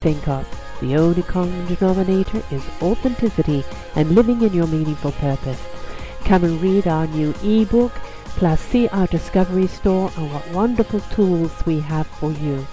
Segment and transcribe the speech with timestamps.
[0.00, 0.46] think of.
[0.80, 3.64] The only common denominator is authenticity
[3.96, 5.60] and living in your meaningful purpose.
[6.20, 7.90] Come and read our new ebook,
[8.38, 12.64] plus see our discovery store and what wonderful tools we have for you.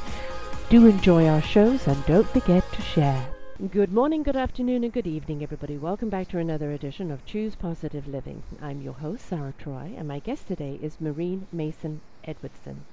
[0.70, 3.26] Do enjoy our shows and don't forget to share.
[3.72, 5.80] Good morning, good afternoon, and good evening, everybody.
[5.80, 8.44] Welcome back to another edition of Choose Positive Living.
[8.62, 12.86] I'm your host, Sarah Troy, and my guest today is Maureen Mason Edwardson.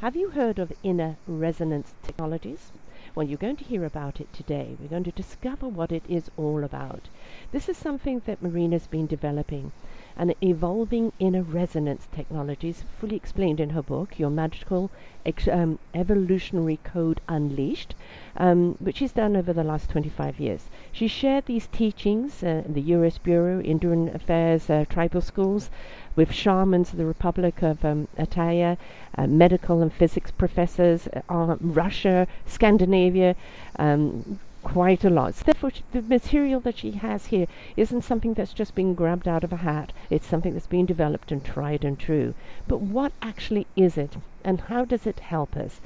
[0.00, 2.70] Have you heard of inner resonance technologies?
[3.14, 4.74] Well, you're going to hear about it today.
[4.80, 7.10] We're going to discover what it is all about.
[7.50, 9.72] This is something that Maureen's been developing
[10.16, 14.90] and evolving inner resonance technologies, fully explained in her book, Your Magical
[15.26, 17.94] Ex- um, Evolutionary Code Unleashed,
[18.38, 20.70] um, which she's done over the last 25 years.
[20.90, 23.18] She shared these teachings uh, in the U.S.
[23.18, 25.70] Bureau, Indian Affairs, uh, tribal schools,
[26.14, 28.76] with shamans of the Republic of um, Altai,
[29.16, 33.34] uh, medical and physics professors, uh, Russia, Scandinavia,
[33.78, 35.34] um, quite a lot.
[35.34, 39.42] So therefore, the material that she has here isn't something that's just been grabbed out
[39.42, 39.92] of a hat.
[40.08, 42.34] It's something that's been developed and tried and true.
[42.68, 45.80] But what actually is it, and how does it help us?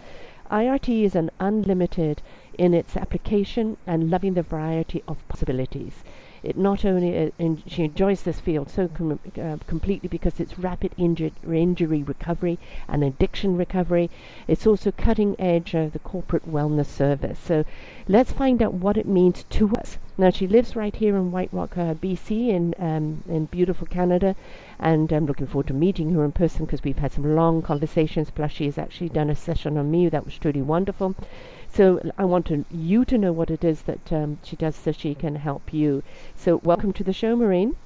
[0.51, 2.23] IRT is an unlimited
[2.59, 6.05] in its application and loving the variety of possibilities.
[6.47, 10.93] It not only uh, she enjoys this field so com- uh, completely because it's rapid
[10.97, 14.11] inju- injury recovery and addiction recovery.
[14.47, 17.41] It's also cutting edge of the corporate wellness service.
[17.41, 17.65] So
[18.07, 19.99] let's find out what it means to us.
[20.17, 24.37] Now she lives right here in White Rock, uh, BC, in um, in beautiful Canada,
[24.79, 28.31] and I'm looking forward to meeting her in person because we've had some long conversations.
[28.31, 31.17] Plus, she has actually done a session on me that was truly wonderful.
[31.77, 34.93] So I want to, you to know what it is that um, she does so
[34.93, 36.03] she can help you.
[36.35, 37.77] So welcome to the show, Maureen.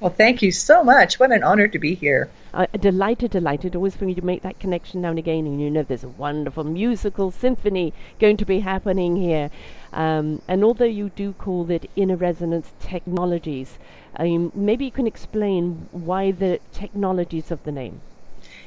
[0.00, 1.20] Well, thank you so much.
[1.20, 2.28] What an honor to be here.
[2.52, 3.76] Uh, delighted, delighted.
[3.76, 6.08] Always for you to make that connection now and again, and you know there's a
[6.08, 9.48] wonderful musical symphony going to be happening here.
[9.92, 13.78] Um, and although you do call it inner resonance technologies,
[14.16, 18.00] um, maybe you can explain why the technologies of the name.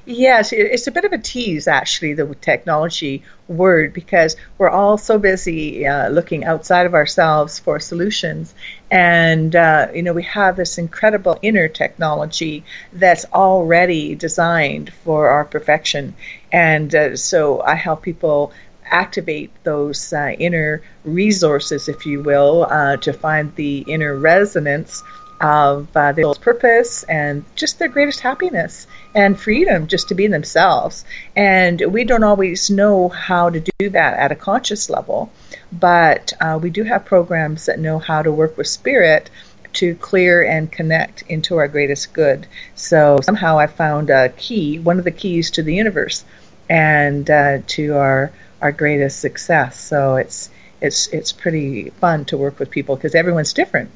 [0.05, 5.17] Yes, it's a bit of a tease, actually, the technology word, because we're all so
[5.17, 8.53] busy uh, looking outside of ourselves for solutions.
[8.91, 15.45] And, uh, you know, we have this incredible inner technology that's already designed for our
[15.45, 16.15] perfection.
[16.51, 18.51] And uh, so I help people
[18.85, 25.01] activate those uh, inner resources, if you will, uh, to find the inner resonance
[25.39, 31.05] of uh, their purpose and just their greatest happiness and freedom just to be themselves.
[31.35, 35.31] And we don't always know how to do that at a conscious level,
[35.71, 39.29] but uh, we do have programs that know how to work with spirit
[39.73, 42.47] to clear and connect into our greatest good.
[42.75, 46.23] So somehow I found a key, one of the keys to the universe
[46.69, 48.31] and uh, to our
[48.61, 49.79] our greatest success.
[49.79, 50.49] So it's
[50.79, 53.89] it's it's pretty fun to work with people because everyone's different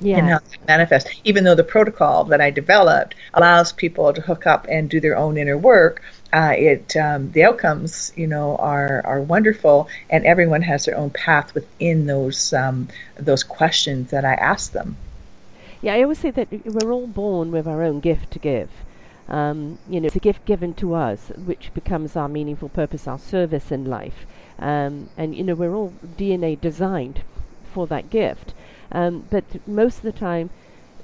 [0.00, 0.18] Yeah.
[0.18, 1.08] and how they manifest.
[1.24, 5.16] Even though the protocol that I developed allows people to hook up and do their
[5.16, 10.62] own inner work, uh, it um, the outcomes, you know, are are wonderful, and everyone
[10.62, 14.96] has their own path within those um, those questions that I ask them.
[15.80, 18.70] Yeah, I always say that we're all born with our own gift to give.
[19.28, 23.18] Um, you know, it's a gift given to us, which becomes our meaningful purpose, our
[23.18, 24.26] service in life.
[24.58, 27.22] Um, and you know, we're all DNA designed
[27.72, 28.54] for that gift.
[28.92, 30.50] Um, but most of the time,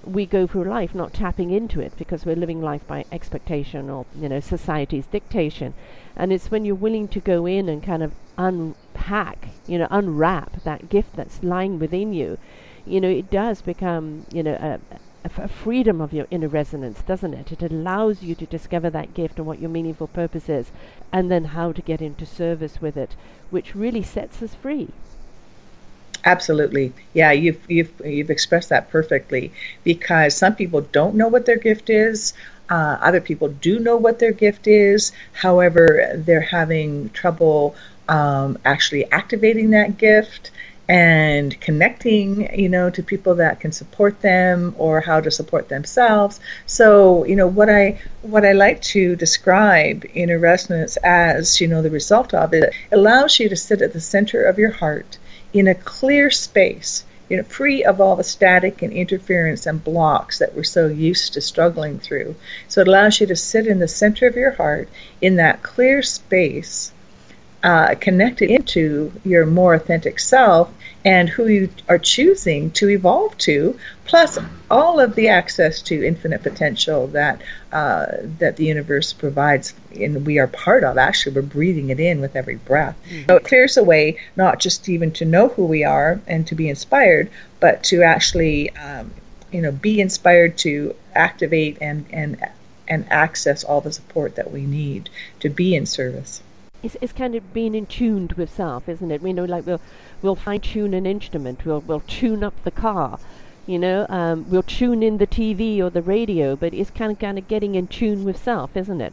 [0.04, 4.04] we go through life not tapping into it because we're living life by expectation or
[4.14, 5.74] you know society's dictation.
[6.16, 10.62] And it's when you're willing to go in and kind of unpack, you know, unwrap
[10.64, 12.38] that gift that's lying within you,
[12.86, 16.48] you know, it does become, you know, a, a f- a freedom of your inner
[16.48, 17.50] resonance, doesn't it?
[17.50, 20.70] It allows you to discover that gift and what your meaningful purpose is,
[21.12, 23.16] and then how to get into service with it,
[23.50, 24.88] which really sets us free.
[26.24, 26.92] Absolutely.
[27.12, 29.52] Yeah, you've you've you've expressed that perfectly
[29.84, 32.32] because some people don't know what their gift is.
[32.70, 35.12] Uh, other people do know what their gift is.
[35.32, 37.76] However, they're having trouble
[38.08, 40.50] um, actually activating that gift
[40.88, 46.40] and connecting, you know, to people that can support them or how to support themselves.
[46.66, 51.82] So, you know, what I what I like to describe inner resonance as, you know,
[51.82, 55.18] the result of it allows you to sit at the center of your heart
[55.54, 60.40] in a clear space, you know, free of all the static and interference and blocks
[60.40, 62.34] that we're so used to struggling through.
[62.68, 64.88] So it allows you to sit in the center of your heart
[65.22, 66.92] in that clear space
[67.62, 70.70] uh, connected into your more authentic self
[71.04, 74.38] and who you are choosing to evolve to, plus
[74.70, 77.42] all of the access to infinite potential that
[77.72, 78.06] uh,
[78.38, 80.96] that the universe provides, and we are part of.
[80.96, 82.96] Actually, we're breathing it in with every breath.
[83.06, 83.28] Mm-hmm.
[83.28, 86.54] So it clears the way not just even to know who we are and to
[86.54, 87.30] be inspired,
[87.60, 89.10] but to actually, um,
[89.52, 92.42] you know, be inspired to activate and and
[92.88, 95.10] and access all the support that we need
[95.40, 96.42] to be in service.
[96.82, 99.22] It's, it's kind of being in tuned with self, isn't it?
[99.22, 99.80] We know, like we'll
[100.24, 103.18] we'll fine tune an instrument, we'll we'll tune up the car,
[103.66, 107.18] you know, um, we'll tune in the TV or the radio, but it's kind of
[107.18, 109.12] kind of getting in tune with self, isn't it?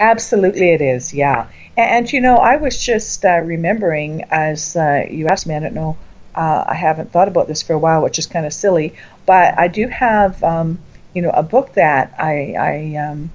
[0.00, 1.12] Absolutely, it is.
[1.12, 5.54] Yeah, and, and you know, I was just uh, remembering as uh, you asked me.
[5.54, 5.96] I don't know.
[6.34, 8.94] Uh, I haven't thought about this for a while, which is kind of silly,
[9.26, 10.42] but I do have.
[10.42, 10.78] Um,
[11.14, 13.30] you know, a book that I, I um,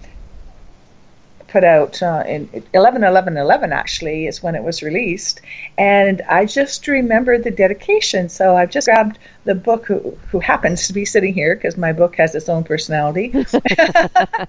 [1.51, 5.42] put out uh, in 11 11 11 actually is when it was released.
[5.77, 8.30] And i just remembered the dedication.
[8.30, 11.92] So i've just grabbed the book who, who happens to be sitting here because my
[11.92, 13.33] book has its own personality.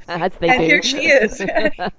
[0.09, 0.67] And do.
[0.67, 1.41] here she is.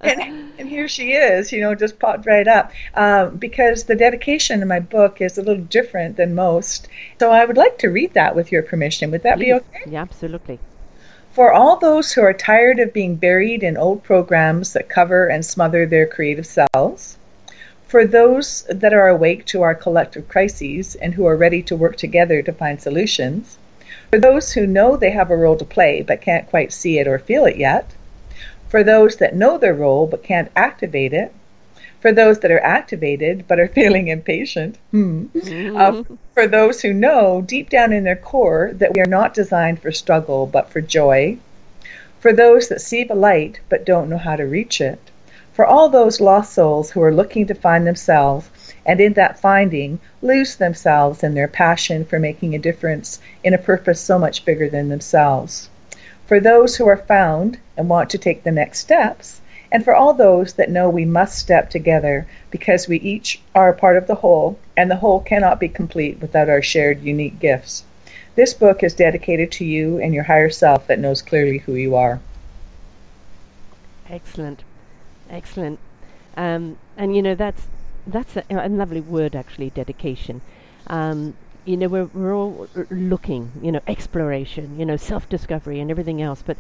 [0.02, 2.72] And, and, here she is you know just popped right up.
[2.94, 6.88] Um, because the dedication in my book is a little different than most.
[7.20, 9.12] So i would like to read that with your permission.
[9.12, 9.46] Would that Please.
[9.46, 9.84] be okay?
[9.88, 10.60] Yeah absolutely
[11.34, 15.44] for all those who are tired of being buried in old programs that cover and
[15.44, 17.18] smother their creative selves,
[17.88, 21.98] for those that are awake to our collective crises and who are ready to work
[21.98, 23.58] together to find solutions,
[24.12, 27.08] for those who know they have a role to play but can't quite see it
[27.08, 27.90] or feel it yet,
[28.70, 31.34] for those that know their role but can't activate it,
[32.04, 35.28] for those that are activated but are feeling impatient, hmm.
[35.28, 35.78] mm-hmm.
[35.78, 36.04] uh,
[36.34, 39.90] for those who know deep down in their core that we are not designed for
[39.90, 41.38] struggle but for joy,
[42.20, 45.00] for those that see the light but don't know how to reach it,
[45.54, 48.50] for all those lost souls who are looking to find themselves
[48.86, 53.58] and in that finding lose themselves in their passion for making a difference in a
[53.58, 55.70] purpose so much bigger than themselves.
[56.26, 59.40] For those who are found and want to take the next steps,
[59.74, 63.76] and for all those that know we must step together because we each are a
[63.76, 67.84] part of the whole, and the whole cannot be complete without our shared unique gifts.
[68.36, 71.96] This book is dedicated to you and your higher self that knows clearly who you
[71.96, 72.20] are.
[74.08, 74.64] Excellent,
[75.28, 75.80] excellent,
[76.38, 77.68] um, and you know that's
[78.06, 80.42] that's a, a lovely word actually, dedication.
[80.86, 81.34] Um,
[81.66, 86.44] you know we're we're all looking, you know, exploration, you know, self-discovery and everything else,
[86.46, 86.58] but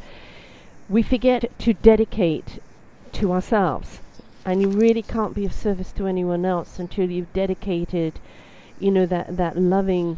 [0.90, 2.60] we forget to dedicate
[3.14, 4.00] to ourselves.
[4.46, 8.20] And you really can't be of service to anyone else until you've dedicated,
[8.80, 10.18] you know, that, that loving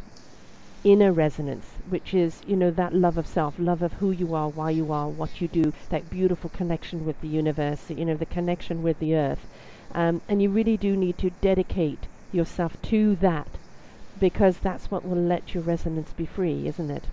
[0.84, 4.50] inner resonance, which is, you know, that love of self, love of who you are,
[4.50, 8.26] why you are, what you do, that beautiful connection with the universe, you know, the
[8.26, 9.46] connection with the earth.
[9.94, 13.48] Um, and you really do need to dedicate yourself to that
[14.20, 17.04] because that's what will let your resonance be free, isn't it?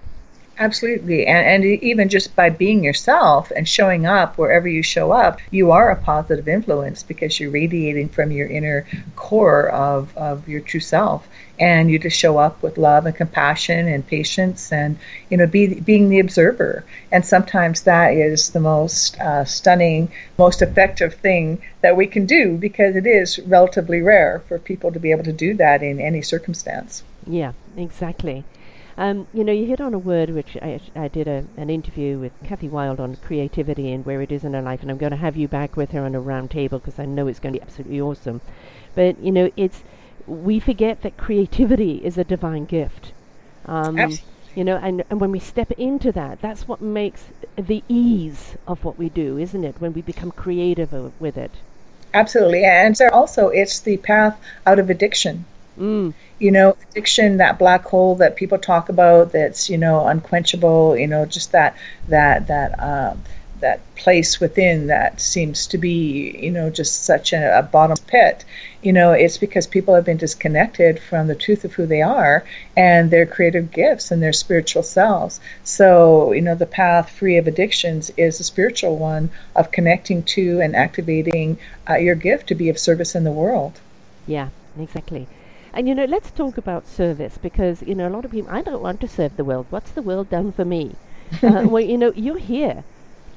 [0.59, 1.27] Absolutely.
[1.27, 5.71] And, and even just by being yourself and showing up wherever you show up, you
[5.71, 10.81] are a positive influence because you're radiating from your inner core of, of your true
[10.81, 11.27] self.
[11.59, 14.99] And you just show up with love and compassion and patience and,
[15.31, 16.85] you know, be, being the observer.
[17.11, 22.57] And sometimes that is the most uh, stunning, most effective thing that we can do
[22.57, 26.21] because it is relatively rare for people to be able to do that in any
[26.21, 27.05] circumstance.
[27.27, 28.45] Yeah, exactly.
[28.99, 32.19] Um, you know, you hit on a word which I, I did a, an interview
[32.19, 35.13] with Kathy Wild on creativity and where it is in her life, and I'm going
[35.13, 37.55] to have you back with her on a round table because I know it's going
[37.55, 38.41] to be absolutely awesome.
[38.95, 39.83] But you know, it's
[40.27, 43.13] we forget that creativity is a divine gift.
[43.67, 44.19] Um,
[44.55, 47.25] you know, and, and when we step into that, that's what makes
[47.57, 49.77] the ease of what we do, isn't it?
[49.79, 51.53] When we become creative with it.
[52.15, 55.47] Absolutely, and so also it's the path out of addiction.
[55.79, 56.13] Mm.
[56.39, 60.97] You know, addiction, that black hole that people talk about, that's you know unquenchable.
[60.97, 61.77] You know, just that
[62.09, 63.23] that that um,
[63.61, 68.45] that place within that seems to be you know just such a, a bottom pit.
[68.83, 72.45] You know, it's because people have been disconnected from the truth of who they are
[72.77, 75.41] and their creative gifts and their spiritual selves.
[75.63, 80.61] So, you know, the path free of addictions is a spiritual one of connecting to
[80.61, 83.79] and activating uh, your gift to be of service in the world.
[84.27, 85.29] Yeah, exactly.
[85.75, 88.51] And you know, let's talk about service because you know a lot of people.
[88.51, 89.67] I don't want to serve the world.
[89.71, 90.97] What's the world done for me?
[91.43, 92.85] uh, well, you know, you're here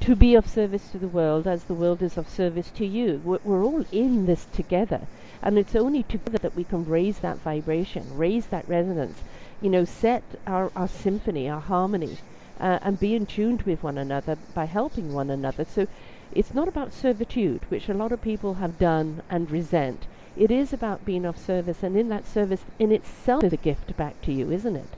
[0.01, 3.21] to be of service to the world as the world is of service to you.
[3.23, 5.07] We're, we're all in this together,
[5.41, 9.19] and it's only together that we can raise that vibration, raise that resonance.
[9.61, 12.17] You know, set our, our symphony, our harmony,
[12.59, 15.63] uh, and be in tune with one another by helping one another.
[15.63, 15.87] So
[16.33, 20.05] it's not about servitude, which a lot of people have done and resent
[20.37, 23.95] it is about being of service, and in that service in itself is a gift
[23.97, 24.89] back to you, isn't it?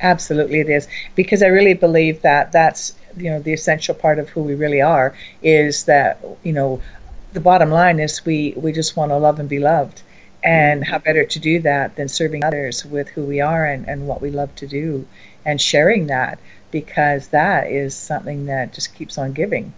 [0.00, 4.28] Absolutely, it is because I really believe that that's you know the essential part of
[4.28, 6.80] who we really are is that you know
[7.32, 10.02] the bottom line is we we just want to love and be loved
[10.42, 14.06] and how better to do that than serving others with who we are and, and
[14.06, 15.04] what we love to do
[15.44, 16.38] and sharing that
[16.70, 19.72] because that is something that just keeps on giving.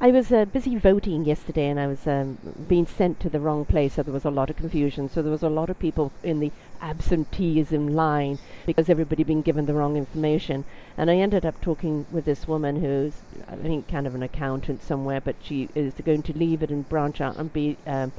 [0.00, 3.64] I was uh, busy voting yesterday and I was um, being sent to the wrong
[3.64, 5.08] place, so there was a lot of confusion.
[5.08, 6.50] So there was a lot of people in the
[6.82, 10.64] absenteeism line because everybody had been given the wrong information.
[10.98, 13.12] And I ended up talking with this woman who's,
[13.48, 16.88] I think, kind of an accountant somewhere, but she is going to leave it and
[16.88, 18.10] branch out and be um,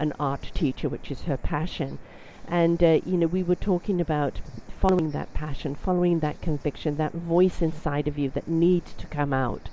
[0.00, 2.00] an art teacher, which is her passion.
[2.48, 4.40] And, uh, you know, we were talking about
[4.80, 9.32] following that passion, following that conviction, that voice inside of you that needs to come
[9.32, 9.70] out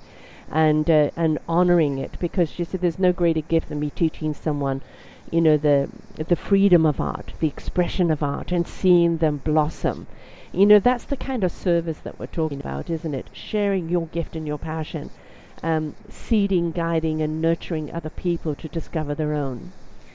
[0.50, 4.34] and uh, and honoring it because she said there's no greater gift than me teaching
[4.34, 4.80] someone
[5.30, 10.06] you know the the freedom of art the expression of art and seeing them blossom.
[10.52, 13.28] You know that's the kind of service that we're talking about isn't it?
[13.32, 15.10] Sharing your gift and your passion
[15.62, 19.72] um, seeding guiding and nurturing other people to discover their own.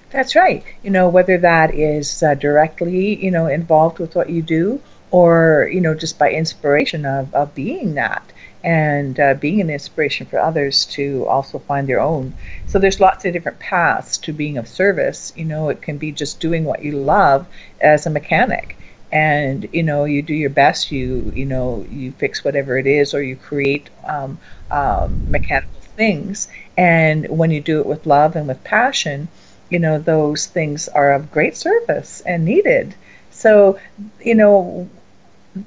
[0.10, 0.64] That's right.
[0.84, 5.70] You know whether that is uh, directly you know involved with what you do or
[5.72, 8.33] you know just by inspiration of, of being that
[8.64, 12.34] and uh, being an inspiration for others to also find their own.
[12.66, 15.34] So there's lots of different paths to being of service.
[15.36, 17.48] You know, it can be just doing what you love
[17.82, 18.78] as a mechanic.
[19.12, 20.92] And you know, you do your best.
[20.92, 24.40] You you know, you fix whatever it is, or you create um,
[24.72, 26.48] um, mechanical things.
[26.78, 29.28] And when you do it with love and with passion,
[29.70, 32.96] you know, those things are of great service and needed.
[33.30, 33.80] So,
[34.24, 34.90] you know,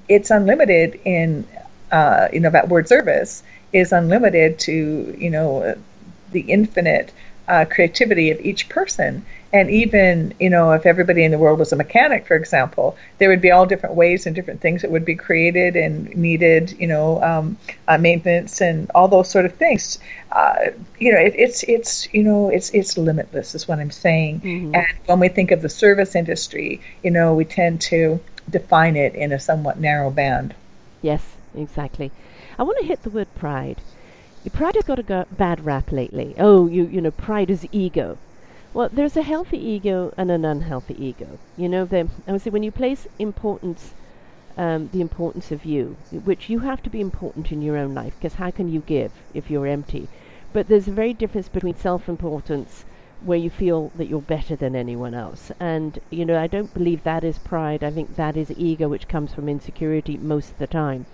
[0.08, 1.46] it's unlimited in
[1.92, 5.76] uh, you know, that word service is unlimited to, you know,
[6.32, 7.12] the infinite
[7.48, 9.24] uh, creativity of each person.
[9.52, 13.28] And even, you know, if everybody in the world was a mechanic, for example, there
[13.28, 16.86] would be all different ways and different things that would be created and needed, you
[16.86, 19.98] know, um, uh, maintenance and all those sort of things.
[20.32, 24.40] Uh, you know, it, it's it's you know it's it's limitless, is what I'm saying.
[24.40, 24.74] Mm-hmm.
[24.74, 29.14] And when we think of the service industry, you know, we tend to define it
[29.14, 30.54] in a somewhat narrow band.
[31.02, 32.10] Yes, exactly.
[32.58, 33.80] I want to hit the word pride.
[34.52, 36.34] Pride has got a go- bad rap lately.
[36.38, 38.16] Oh, you you know, pride is ego.
[38.72, 41.38] Well, there's a healthy ego and an unhealthy ego.
[41.56, 41.88] You know,
[42.28, 43.94] I would say when you place importance,
[44.56, 48.14] um, the importance of you, which you have to be important in your own life,
[48.16, 50.08] because how can you give if you're empty?
[50.52, 52.84] But there's a very difference between self-importance,
[53.24, 57.02] where you feel that you're better than anyone else, and you know, I don't believe
[57.02, 57.82] that is pride.
[57.82, 61.06] I think that is ego, which comes from insecurity most of the time.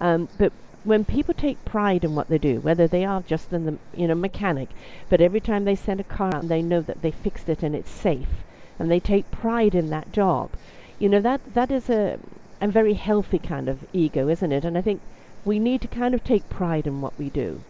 [0.00, 0.52] Um, but
[0.86, 4.06] when people take pride in what they do, whether they are just in the you
[4.06, 4.68] know mechanic,
[5.10, 7.74] but every time they send a car out, they know that they fixed it and
[7.74, 8.44] it's safe,
[8.78, 10.50] and they take pride in that job.
[11.00, 12.20] You know that that is a
[12.60, 14.64] a very healthy kind of ego, isn't it?
[14.64, 15.00] And I think
[15.44, 17.62] we need to kind of take pride in what we do.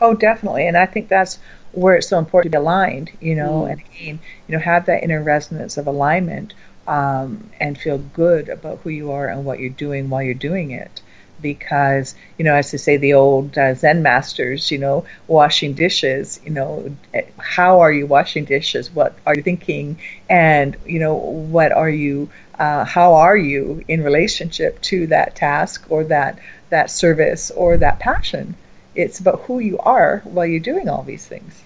[0.00, 1.40] Oh, definitely, and I think that's
[1.72, 3.10] where it's so important to be aligned.
[3.20, 3.72] You know, mm.
[3.72, 6.54] and again, you know, have that inner resonance of alignment
[6.86, 10.70] um, and feel good about who you are and what you're doing while you're doing
[10.70, 11.01] it
[11.42, 16.40] because you know as they say the old uh, zen masters you know washing dishes
[16.44, 16.94] you know
[17.38, 18.90] how are you washing dishes?
[18.90, 19.98] What are you thinking?
[20.28, 25.86] And you know what are you uh, how are you in relationship to that task
[25.90, 26.38] or that
[26.70, 28.54] that service or that passion?
[28.94, 31.62] It's about who you are while you're doing all these things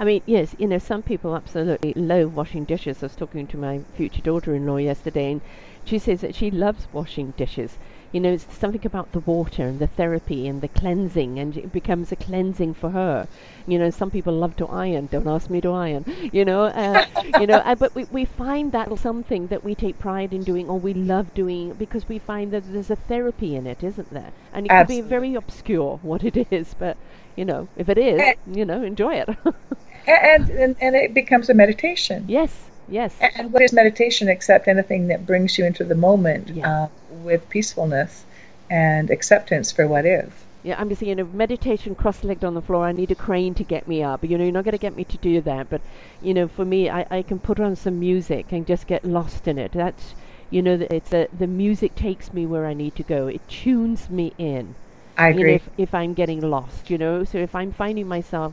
[0.00, 3.02] I mean, yes, you know, some people absolutely love washing dishes.
[3.02, 5.42] I was talking to my future daughter-in-law yesterday, and
[5.84, 7.76] she says that she loves washing dishes
[8.12, 11.72] you know, it's something about the water and the therapy and the cleansing, and it
[11.72, 13.28] becomes a cleansing for her.
[13.68, 15.06] You know, some people love to iron.
[15.06, 16.04] Don't ask me to iron.
[16.32, 17.04] You know, uh,
[17.40, 20.68] you know, uh, but we, we find that something that we take pride in doing,
[20.68, 24.30] or we love doing, because we find that there's a therapy in it, isn't there?
[24.52, 24.96] And it Absolutely.
[24.96, 26.96] can be very obscure what it is, but
[27.36, 29.28] you know, if it is, you know, enjoy it.
[30.06, 32.24] and, and and it becomes a meditation.
[32.28, 32.54] Yes,
[32.88, 33.16] yes.
[33.20, 36.48] And what is meditation except anything that brings you into the moment?
[36.48, 36.84] Yeah.
[36.84, 36.88] Uh,
[37.22, 38.24] with peacefulness
[38.70, 40.30] and acceptance for what is.
[40.62, 42.84] Yeah, I'm just saying, you know, meditation cross-legged on the floor.
[42.84, 44.22] I need a crane to get me up.
[44.22, 45.70] You know, you're not going to get me to do that.
[45.70, 45.80] But,
[46.20, 49.48] you know, for me, I, I can put on some music and just get lost
[49.48, 49.72] in it.
[49.72, 50.14] That's,
[50.50, 53.26] you know, it's a, the music takes me where I need to go.
[53.26, 54.74] It tunes me in.
[55.16, 55.40] I agree.
[55.40, 58.52] You know, if, if I'm getting lost, you know, so if I'm finding myself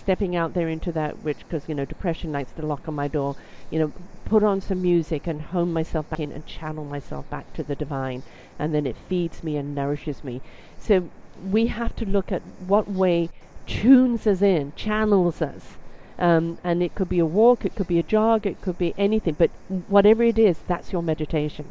[0.00, 3.06] stepping out there into that, which, because, you know, depression likes to lock on my
[3.06, 3.36] door,
[3.70, 3.92] you know,
[4.24, 7.76] put on some music and home myself back in and channel myself back to the
[7.76, 8.22] divine.
[8.58, 10.40] And then it feeds me and nourishes me.
[10.78, 11.08] So
[11.50, 13.28] we have to look at what way
[13.66, 15.76] tunes us in, channels us.
[16.18, 18.94] Um, and it could be a walk, it could be a jog, it could be
[18.98, 19.34] anything.
[19.38, 19.50] But
[19.88, 21.66] whatever it is, that's your meditation.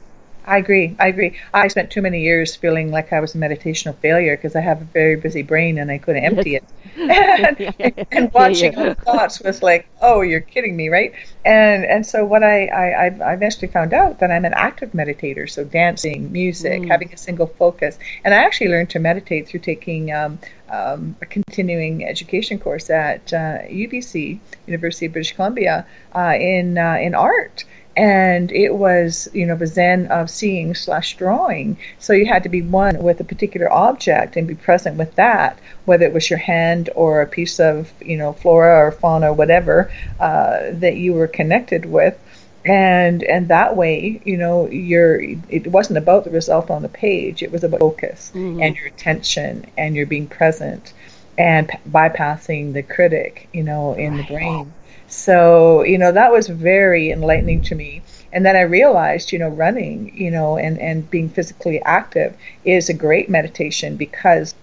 [0.46, 0.96] I agree.
[1.00, 1.38] I agree.
[1.54, 4.82] I spent too many years feeling like I was a meditational failure because I have
[4.82, 6.64] a very busy brain and I couldn't empty it.
[6.98, 8.94] and, and watching yeah, yeah.
[8.96, 11.14] thoughts was like, oh, you're kidding me, right?
[11.46, 15.50] And and so what I, I I eventually found out that I'm an active meditator.
[15.50, 16.88] So dancing, music, mm.
[16.88, 20.12] having a single focus, and I actually learned to meditate through taking.
[20.12, 20.40] Um,
[20.72, 26.98] um, a continuing education course at uh, UBC, University of British Columbia, uh, in uh,
[27.02, 27.66] in art
[28.00, 32.50] and it was you know the zen of seeing slash drawing so you had to
[32.50, 36.40] be one with a particular object and be present with that whether it was your
[36.40, 39.92] hand or a piece of you know flora or fauna or whatever
[40.22, 42.18] uh, that you were connected with
[42.64, 47.44] and and that way you know you're it wasn't about the result on the page
[47.44, 48.62] it was about focus mm-hmm.
[48.62, 50.94] and your attention and your being present
[51.38, 54.28] and p- bypassing the critic you know in right.
[54.28, 54.74] the brain
[55.10, 58.04] so, you know, that was very enlightening to me.
[58.32, 62.90] And then I realized, you know, running, you know, and, and being physically active is
[62.90, 64.54] a great meditation because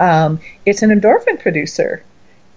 [0.00, 2.02] um, it's an endorphin producer.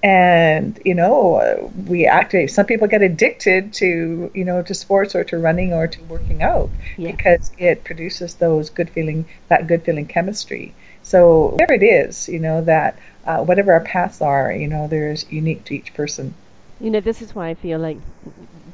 [0.02, 5.26] And, you know, we activate, some people get addicted to, you know, to sports or
[5.26, 7.12] to running or to working out yeah.
[7.12, 10.74] because it produces those good feeling, that good feeling chemistry.
[11.04, 15.30] So, whatever it is, you know, that uh, whatever our paths are, you know, there's
[15.32, 16.36] unique to each person.
[16.80, 17.98] You know, this is why I feel like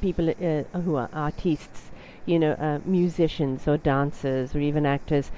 [0.02, 1.90] people uh, who are artists,
[2.26, 5.32] you know, uh, musicians or dancers or even actors,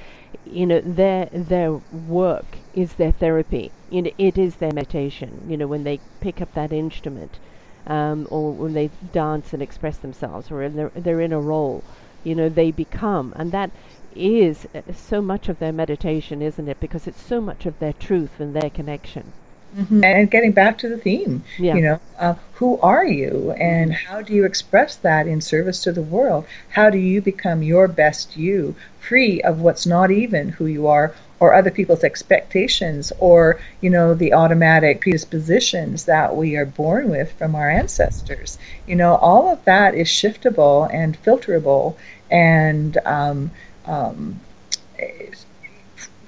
[0.45, 3.71] you know, their their work is their therapy.
[3.89, 5.45] You know, it is their meditation.
[5.47, 7.39] You know, when they pick up that instrument,
[7.87, 11.83] um, or when they dance and express themselves, or they're they're in a role,
[12.23, 13.71] you know, they become, and that
[14.15, 16.79] is uh, so much of their meditation, isn't it?
[16.79, 19.33] Because it's so much of their truth and their connection.
[19.77, 20.03] Mm-hmm.
[20.03, 21.75] And getting back to the theme, yeah.
[21.75, 25.91] you know, uh, who are you and how do you express that in service to
[25.91, 26.45] the world?
[26.69, 31.13] How do you become your best you, free of what's not even who you are
[31.41, 37.33] or other people's expectations or, you know, the automatic predispositions that we are born with
[37.33, 38.57] from our ancestors?
[38.87, 41.97] You know, all of that is shiftable and filterable
[42.31, 43.51] and um,
[43.85, 44.39] um,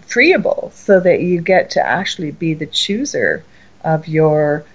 [0.08, 3.44] freeable so that you get to actually be the chooser
[3.84, 4.66] of your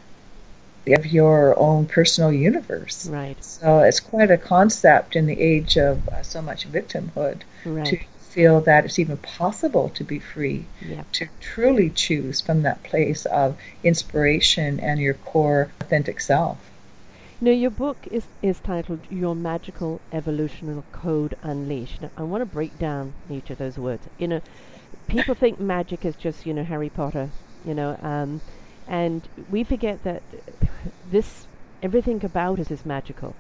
[0.86, 3.06] of your own personal universe.
[3.06, 3.42] Right.
[3.44, 7.86] So it's quite a concept in the age of uh, so much victimhood right.
[7.86, 7.98] to
[8.32, 11.06] feel that it's even possible to be free, yep.
[11.12, 16.58] to truly choose from that place of inspiration and your core authentic self.
[17.40, 22.00] Now, your book is, is titled Your Magical Evolutional Code Unleashed.
[22.00, 24.06] Now, I want to break down each of those words.
[24.16, 24.40] You know,
[25.12, 27.30] people think magic is just you know Harry Potter,
[27.64, 28.40] you know, um,
[28.88, 30.22] and we forget that
[31.10, 31.46] this
[31.82, 33.36] everything about us is magical.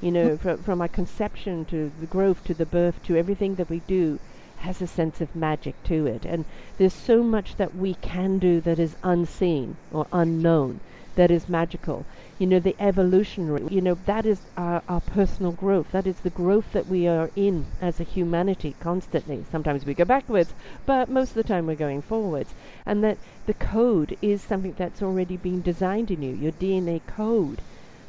[0.00, 3.68] You know, from from our conception to the growth to the birth to everything that
[3.68, 4.20] we do
[4.58, 6.44] has a sense of magic to it, and
[6.78, 10.80] there's so much that we can do that is unseen or unknown
[11.18, 12.04] that is magical
[12.38, 15.90] you know, the evolutionary, you know, that is our, our personal growth.
[15.90, 19.44] That is the growth that we are in as a humanity constantly.
[19.50, 20.52] Sometimes we go backwards,
[20.86, 22.54] but most of the time we're going forwards.
[22.86, 26.32] And that the code is something that's already been designed in you.
[26.32, 27.60] Your DNA code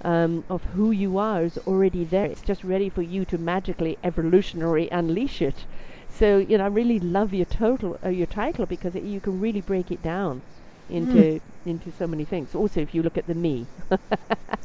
[0.04, 2.26] um, of who you are is already there.
[2.26, 5.66] It's just ready for you to magically, evolutionary unleash it.
[6.08, 9.40] So, you know, I really love your total, uh, your title because it, you can
[9.40, 10.44] really break it down
[10.90, 11.42] into mm.
[11.66, 12.56] into so many things.
[12.56, 13.66] Also, if you look at the me,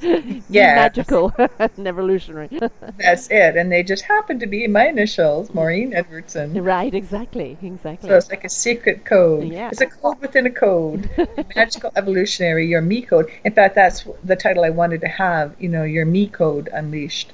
[0.00, 2.48] yeah, magical and evolutionary.
[2.98, 6.62] That's it, and they just happen to be my initials, Maureen Edwardson.
[6.62, 8.08] Right, exactly, exactly.
[8.08, 9.48] So it's like a secret code.
[9.48, 9.68] Yeah.
[9.70, 11.08] It's a code within a code.
[11.54, 13.30] magical evolutionary, your me code.
[13.44, 15.54] In fact, that's the title I wanted to have.
[15.58, 17.32] You know, your me code unleashed,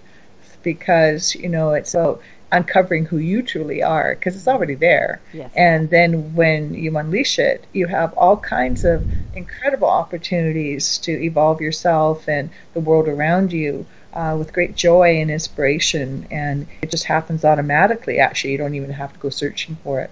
[0.63, 2.21] because you know it's so
[2.53, 5.21] uncovering who you truly are because it's already there.
[5.33, 5.53] Yes.
[5.55, 11.61] And then when you unleash it, you have all kinds of incredible opportunities to evolve
[11.61, 16.27] yourself and the world around you uh, with great joy and inspiration.
[16.31, 18.53] And it just happens automatically, actually.
[18.53, 20.11] You don't even have to go searching for it.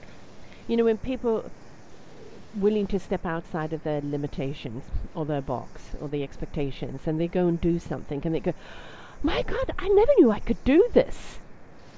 [0.68, 1.50] You know, when people
[2.54, 7.28] willing to step outside of their limitations or their box or the expectations and they
[7.28, 8.54] go and do something and they go,
[9.22, 11.38] my God, I never knew I could do this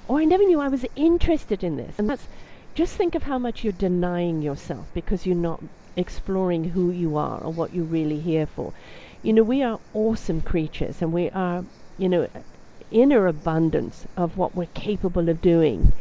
[0.07, 1.97] or I never knew I was interested in this.
[1.97, 2.27] And that's
[2.73, 5.61] just think of how much you're denying yourself because you're not
[5.95, 8.73] exploring who you are or what you're really here for.
[9.23, 11.65] You know, we are awesome creatures and we are,
[11.97, 12.27] you know,
[12.91, 15.91] inner abundance of what we're capable of doing.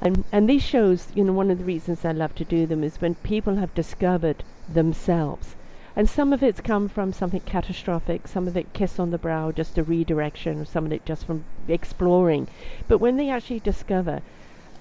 [0.00, 2.84] And and these shows, you know, one of the reasons I love to do them
[2.84, 5.54] is when people have discovered themselves
[5.98, 9.50] And some of it's come from something catastrophic, some of it kiss on the brow,
[9.50, 12.46] just a redirection, some of it just from exploring.
[12.86, 14.22] But when they actually discover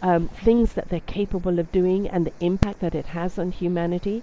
[0.03, 4.21] um, things that they're capable of doing and the impact that it has on humanity,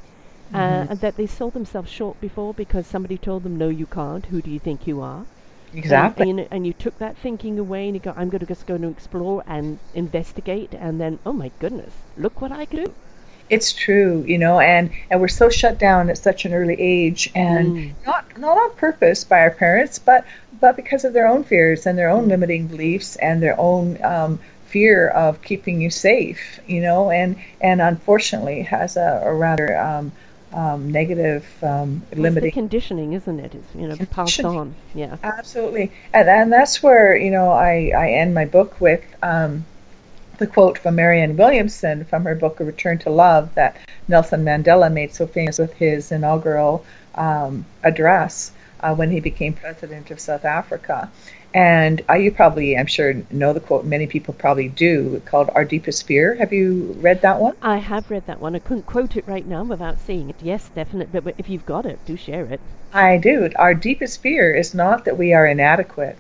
[0.53, 0.93] uh, mm-hmm.
[0.93, 4.27] and that they sold themselves short before because somebody told them, no, you can't.
[4.27, 5.27] Who do you think you are?
[5.75, 6.31] Exactly.
[6.31, 8.47] And, and, you, and, you, took that thinking away and you go, I'm going to
[8.47, 10.73] just go and explore and investigate.
[10.75, 12.95] And then, oh my goodness, look what I can do.
[13.51, 17.31] It's true, you know, and, and we're so shut down at such an early age,
[17.35, 17.93] and mm.
[18.07, 20.25] not not on purpose by our parents, but
[20.61, 22.29] but because of their own fears and their own mm.
[22.29, 27.81] limiting beliefs and their own um, fear of keeping you safe, you know, and and
[27.81, 30.11] unfortunately has a, a rather um,
[30.53, 33.55] um, negative um, limiting conditioning, isn't it?
[33.55, 34.75] It's you know passed on.
[34.95, 39.65] Yeah, absolutely, and and that's where you know I I end my book with um,
[40.39, 43.77] the quote from Marianne Williamson from her book A Return to Love that
[44.09, 50.11] Nelson Mandela made so famous with his inaugural um, address uh, when he became president
[50.11, 51.11] of South Africa.
[51.55, 53.85] And uh, you probably, I'm sure, know the quote.
[53.85, 55.23] Many people probably do.
[55.25, 57.55] Called "Our Deepest Fear." Have you read that one?
[57.63, 58.57] I have read that one.
[58.57, 60.37] I couldn't quote it right now without seeing it.
[60.43, 61.21] Yes, definitely.
[61.21, 62.61] But if you've got it, do share it.
[62.93, 63.49] I do.
[63.55, 66.19] Our deepest fear is not that we are inadequate.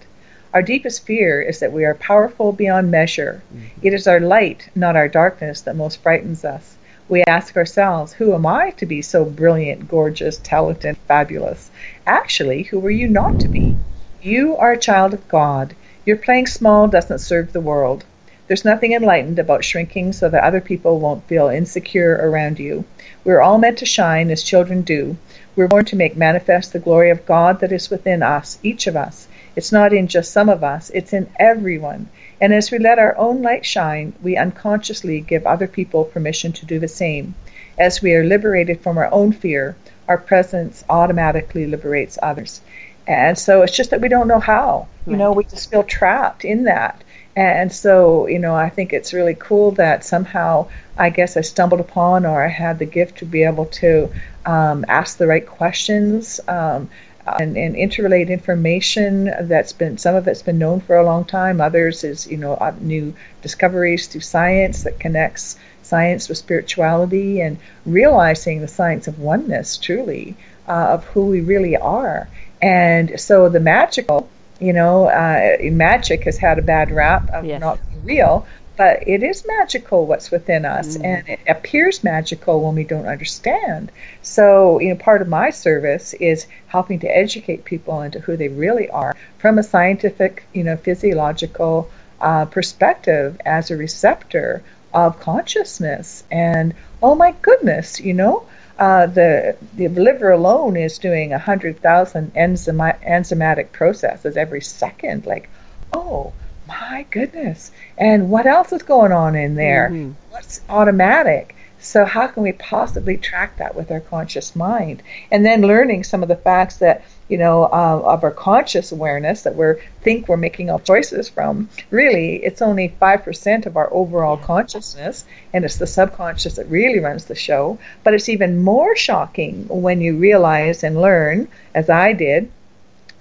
[0.55, 3.43] Our deepest fear is that we are powerful beyond measure.
[3.53, 3.87] Mm-hmm.
[3.87, 6.77] It is our light, not our darkness, that most frightens us.
[7.09, 11.73] We ask ourselves, who am I to be so brilliant, gorgeous, talented, fabulous?
[12.07, 13.75] Actually, who are you not to be?
[14.23, 15.75] You are a child of God.
[16.07, 18.05] Your playing small doesn't serve the world.
[18.47, 22.85] There's nothing enlightened about shrinking so that other people won't feel insecure around you.
[23.25, 25.17] We're all meant to shine as children do.
[25.57, 28.95] We're born to make manifest the glory of God that is within us, each of
[28.95, 29.27] us.
[29.57, 32.09] It's not in just some of us, it's in everyone.
[32.41, 36.67] And as we let our own light shine, we unconsciously give other people permission to
[36.67, 37.35] do the same.
[37.79, 39.77] As we are liberated from our own fear,
[40.09, 42.61] our presence automatically liberates others.
[43.07, 44.89] And so it's just that we don't know how.
[45.07, 45.19] You right.
[45.19, 47.03] know, we just feel trapped in that.
[47.37, 51.81] And so, you know, I think it's really cool that somehow I guess I stumbled
[51.81, 54.11] upon or I had the gift to be able to
[54.47, 56.89] um, ask the right questions um,
[57.27, 61.61] and, and interrelate information that's been, some of it's been known for a long time.
[61.61, 67.59] Others is, you know, uh, new discoveries through science that connects science with spirituality and
[67.87, 70.37] realizing the science of oneness truly
[70.69, 72.29] uh, of who we really are.
[72.61, 74.29] And so the magical,
[74.61, 77.61] you know, uh, magic has had a bad rap of yes.
[77.61, 81.05] not being real, but it is magical what's within us, mm.
[81.05, 83.93] and it appears magical when we don't understand.
[84.23, 88.49] So, you know, part of my service is helping to educate people into who they
[88.49, 96.25] really are from a scientific, you know, physiological uh, perspective as a receptor of consciousness.
[96.31, 98.47] And oh my goodness, you know,
[98.79, 105.27] uh, the the liver alone is doing a hundred thousand enzymi- enzymatic processes every second.
[105.27, 105.49] Like,
[105.93, 106.33] oh
[106.67, 107.73] my goodness!
[107.99, 109.91] And what else is going on in there?
[109.91, 110.13] Mm-hmm.
[110.31, 111.55] What's automatic?
[111.79, 115.03] So how can we possibly track that with our conscious mind?
[115.31, 119.43] And then learning some of the facts that you know, uh, of our conscious awareness
[119.43, 121.69] that we think we're making our choices from.
[121.91, 127.01] Really, it's only five percent of our overall consciousness, and it's the subconscious that really
[127.01, 127.79] runs the show.
[128.03, 132.51] But it's even more shocking when you realize and learn, as I did,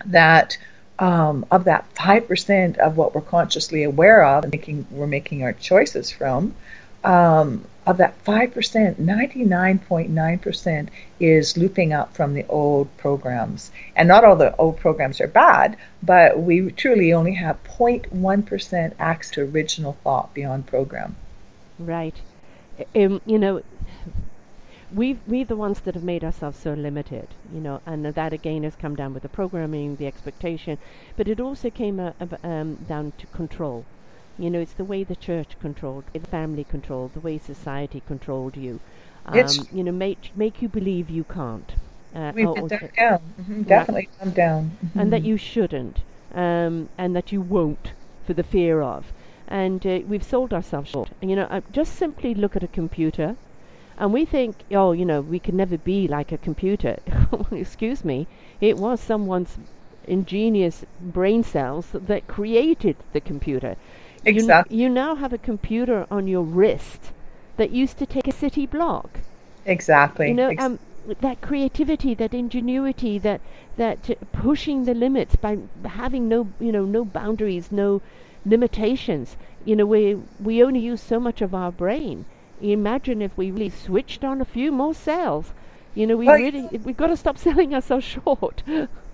[0.06, 0.58] that
[1.04, 5.44] um, of that five percent of what we're consciously aware of and making we're making
[5.44, 6.56] our choices from.
[7.04, 10.88] Um, of that 5%, 99.9%
[11.20, 13.72] is looping up from the old programs.
[13.94, 19.32] And not all the old programs are bad, but we truly only have 0.1% access
[19.34, 21.18] to original thought beyond program.
[21.78, 22.16] Right.
[22.96, 23.62] Um, you know,
[24.94, 28.64] we we the ones that have made ourselves so limited, you know, and that again
[28.64, 30.78] has come down with the programming, the expectation,
[31.18, 32.12] but it also came uh,
[32.44, 33.86] um, down to control
[34.38, 38.58] you know, it's the way the church controlled, the family controlled, the way society controlled
[38.58, 38.80] you.
[39.26, 41.72] Um, you know, make make you believe you can't.
[42.16, 45.00] Uh, we've been dumbed down, mm-hmm, definitely dumbed down, mm-hmm.
[45.00, 46.00] and that you shouldn't,
[46.34, 47.94] um, and that you won't
[48.26, 49.14] for the fear of.
[49.48, 51.12] And uh, we've sold ourselves short.
[51.22, 53.36] And, you know, uh, just simply look at a computer,
[53.98, 56.98] and we think, oh, you know, we can never be like a computer.
[57.52, 58.28] Excuse me,
[58.60, 59.58] it was someone's
[60.08, 63.76] ingenious brain cells that created the computer.
[64.26, 64.78] Exactly.
[64.78, 67.12] You, you now have a computer on your wrist
[67.58, 69.20] that used to take a city block.
[69.66, 70.30] Exactly.
[70.30, 70.80] You know, Ex- um,
[71.22, 73.42] that creativity, that ingenuity, that
[73.78, 78.02] that pushing the limits by having no, you know, no boundaries, no
[78.46, 79.36] limitations.
[79.66, 82.26] You know, we we only use so much of our brain.
[82.64, 85.52] Imagine if we really switched on a few more cells.
[85.96, 88.64] You know, we well, really we've got to stop selling ourselves short.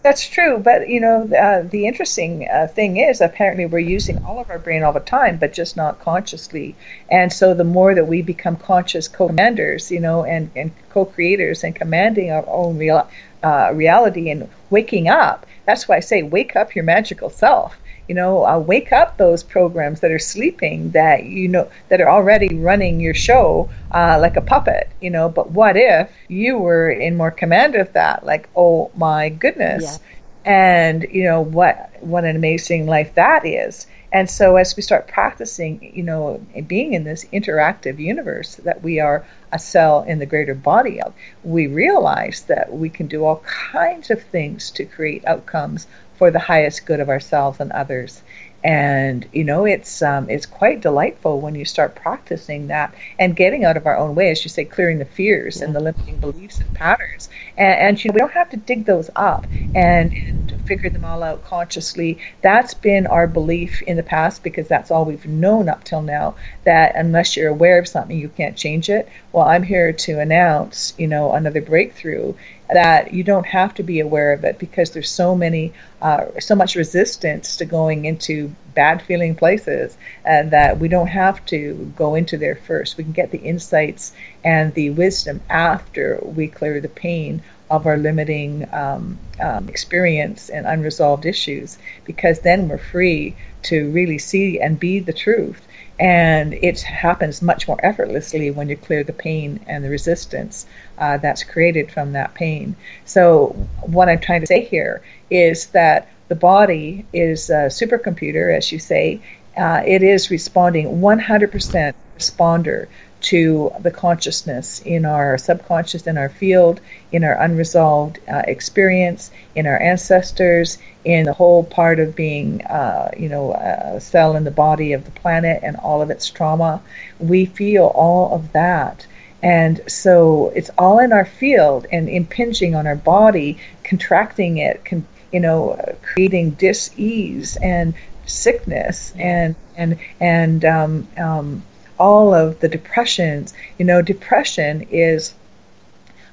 [0.02, 4.40] That's true, but you know, uh, the interesting uh, thing is apparently we're using all
[4.40, 6.76] of our brain all the time, but just not consciously.
[7.10, 11.76] And so, the more that we become conscious co-commanders, you know, and, and co-creators and
[11.76, 13.10] commanding our own real,
[13.44, 17.76] uh, reality and waking up, that's why I say wake up your magical self
[18.10, 22.10] you know, uh, wake up those programs that are sleeping that you know that are
[22.10, 25.30] already running your show uh, like a puppet, you know.
[25.30, 28.26] But what if you were in more command of that?
[28.26, 30.00] Like, oh my goodness,
[30.44, 30.52] yeah.
[30.52, 33.86] and you know what what an amazing life that is.
[34.12, 39.00] And so as we start practicing, you know, being in this interactive universe that we
[39.00, 43.44] are a cell in the greater body of, we realize that we can do all
[43.46, 45.86] kinds of things to create outcomes
[46.20, 48.22] for the highest good of ourselves and others.
[48.62, 53.64] And you know, it's um, it's quite delightful when you start practicing that and getting
[53.64, 55.66] out of our own way, as you say, clearing the fears yeah.
[55.66, 57.30] and the limiting beliefs and patterns.
[57.58, 61.06] And, and you know, we don't have to dig those up and, and figure them
[61.06, 62.20] all out consciously.
[62.42, 66.36] That's been our belief in the past because that's all we've known up till now.
[66.66, 69.08] That unless you're aware of something, you can't change it.
[69.32, 72.34] Well, I'm here to announce, you know, another breakthrough
[72.72, 76.56] that you don't have to be aware of it because there's so many, uh, so
[76.56, 82.16] much resistance to going into bad feeling places, and that we don't have to go
[82.16, 82.98] into there first.
[82.98, 87.98] We can get the insights and the wisdom after we clear the pain of our
[87.98, 94.80] limiting um, um, experience and unresolved issues, because then we're free to really see and
[94.80, 95.68] be the truth
[96.00, 100.66] and it happens much more effortlessly when you clear the pain and the resistance
[100.98, 102.76] uh, that's created from that pain.
[103.06, 103.48] So,
[103.82, 108.80] what I'm trying to say here is that the body is a supercomputer, as you
[108.80, 109.22] say.
[109.58, 112.88] Uh, it is responding 100% responder
[113.22, 116.80] to the consciousness in our subconscious, in our field,
[117.12, 123.12] in our unresolved uh, experience, in our ancestors, in the whole part of being, uh,
[123.18, 126.82] you know, a cell in the body of the planet and all of its trauma.
[127.20, 129.06] We feel all of that.
[129.42, 135.08] And so it's all in our field and impinging on our body, contracting it, con-
[135.32, 137.94] you know, creating dis-ease and
[138.26, 141.64] sickness and and and um, um,
[142.00, 143.54] all of the depressions.
[143.78, 145.34] You know, depression is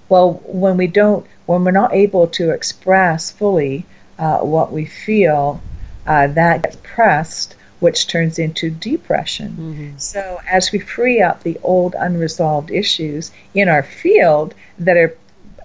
[0.09, 3.85] well when we don't when we're not able to express fully
[4.18, 5.61] uh, what we feel,
[6.07, 9.50] uh, that gets pressed, which turns into depression.
[9.52, 9.98] Mm-hmm.
[9.98, 15.16] So as we free up the old unresolved issues in our field that are,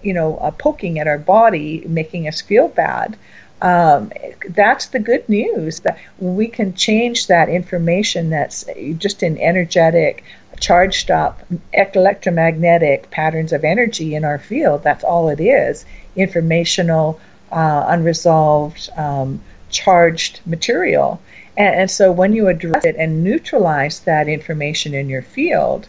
[0.04, 3.18] you know, uh, poking at our body, making us feel bad,
[3.62, 4.12] um,
[4.50, 8.66] that's the good news that we can change that information that's
[8.98, 10.24] just an energetic
[10.60, 11.42] charged up
[11.74, 14.84] electromagnetic patterns of energy in our field.
[14.84, 15.86] That's all it is.
[16.16, 17.20] Informational
[17.52, 21.22] uh, unresolved um, charged material.
[21.58, 25.88] And, and so when you address it and neutralize that information in your field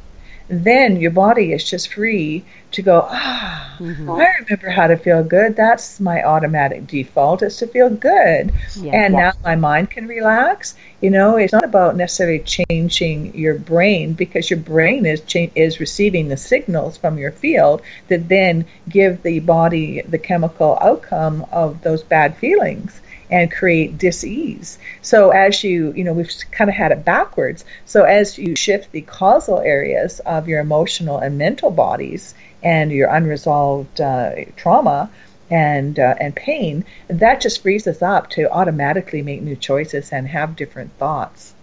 [0.49, 4.11] then your body is just free to go, ah, mm-hmm.
[4.11, 5.57] I remember how to feel good.
[5.57, 8.53] That's my automatic default is to feel good.
[8.77, 9.21] Yeah, and yeah.
[9.21, 10.75] now my mind can relax.
[11.01, 15.81] You know, it's not about necessarily changing your brain because your brain is cha- is
[15.81, 21.83] receiving the signals from your field that then give the body the chemical outcome of
[21.83, 23.01] those bad feelings
[23.33, 24.79] and create dis-ease.
[25.01, 27.65] So as you, you know, we've kind of had it backwards.
[27.87, 33.09] So as you shift the causal areas of your emotional and mental bodies and your
[33.09, 35.11] unresolved uh, trauma
[35.51, 40.29] and uh, and pain, that just frees us up to automatically make new choices and
[40.29, 41.55] have different thoughts.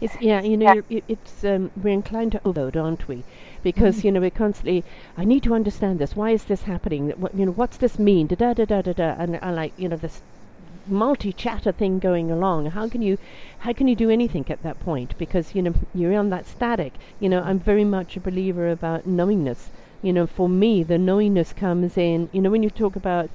[0.00, 3.22] It's, yeah, you know, it's um, we're inclined to overload, aren't we?
[3.62, 4.06] Because mm-hmm.
[4.06, 4.84] you know we're constantly.
[5.16, 6.16] I need to understand this.
[6.16, 7.10] Why is this happening?
[7.10, 7.52] What you know?
[7.52, 8.26] What's this mean?
[8.26, 9.14] Da da da da da da.
[9.18, 10.22] And I like you know this
[10.86, 13.16] multi-chatter thing going along how can you
[13.60, 16.92] how can you do anything at that point because you know you're on that static
[17.20, 19.70] you know i'm very much a believer about knowingness
[20.02, 23.28] you know for me the knowingness comes in you know when you talk about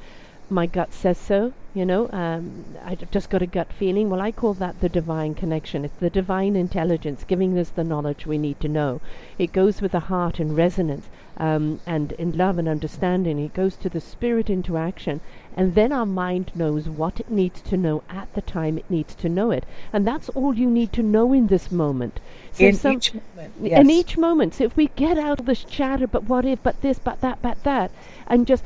[0.49, 4.09] my gut says so you know um, I've just got a gut feeling.
[4.09, 5.83] Well i call that the divine connection.
[5.83, 9.01] It's the divine intelligence giving us the knowledge we need to know.
[9.37, 13.75] It goes with the heart and resonance um, and in love and understanding it goes
[13.75, 15.19] to the spirit into action
[15.57, 19.15] and then our mind knows what it needs to know at the time it needs
[19.15, 19.65] to know it.
[19.93, 22.19] And that's all you need to know in this moment.
[22.51, 23.53] So in some, each moment.
[23.61, 23.79] Yes.
[23.79, 24.53] In each moment.
[24.53, 27.41] So if we get out of this chatter, but what if, but this, but that,
[27.41, 27.91] but that,
[28.27, 28.65] and just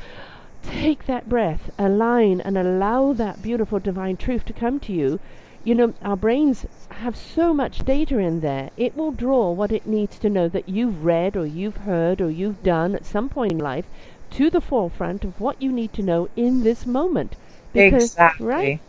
[0.64, 5.20] take that breath, align, and allow that beautiful divine truth to come to you,
[5.64, 8.70] you know, our brains have so much data in there.
[8.76, 12.30] It will draw what it needs to know that you've read or you've heard or
[12.30, 13.86] you've done at some point in life
[14.30, 17.36] to the forefront of what you need to know in this moment.
[17.72, 18.46] Because, exactly.
[18.46, 18.80] Right?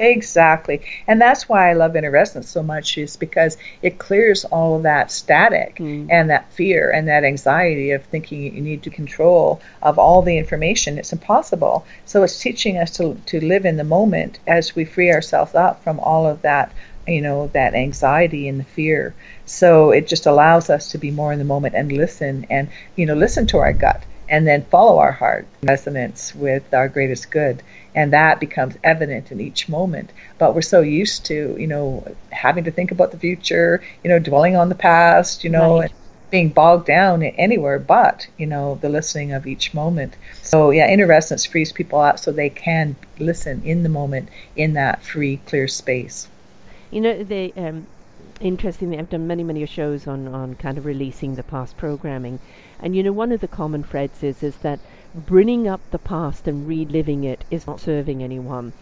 [0.00, 0.80] Exactly.
[1.06, 4.84] And that's why I love inner resonance so much is because it clears all of
[4.84, 6.08] that static mm.
[6.10, 10.38] and that fear and that anxiety of thinking you need to control of all the
[10.38, 10.98] information.
[10.98, 11.84] It's impossible.
[12.06, 15.84] So it's teaching us to, to live in the moment as we free ourselves up
[15.84, 16.72] from all of that,
[17.06, 19.14] you know, that anxiety and the fear.
[19.44, 23.04] So it just allows us to be more in the moment and listen and, you
[23.04, 27.62] know, listen to our gut and then follow our heart resonance with our greatest good.
[27.94, 30.12] And that becomes evident in each moment.
[30.38, 34.20] But we're so used to you know having to think about the future you know
[34.20, 35.92] dwelling on the past you know right.
[36.30, 40.16] being bogged down anywhere but you know the listening of each moment.
[40.42, 44.74] So yeah inner resonance frees people up so they can listen in the moment in
[44.74, 46.28] that free clear space.
[46.92, 47.86] You know they um
[48.40, 52.38] interestingly i've done many many shows on on kind of releasing the past programming
[52.82, 54.80] and you know one of the common threads is is that
[55.14, 58.72] bringing up the past and reliving it is not serving anyone.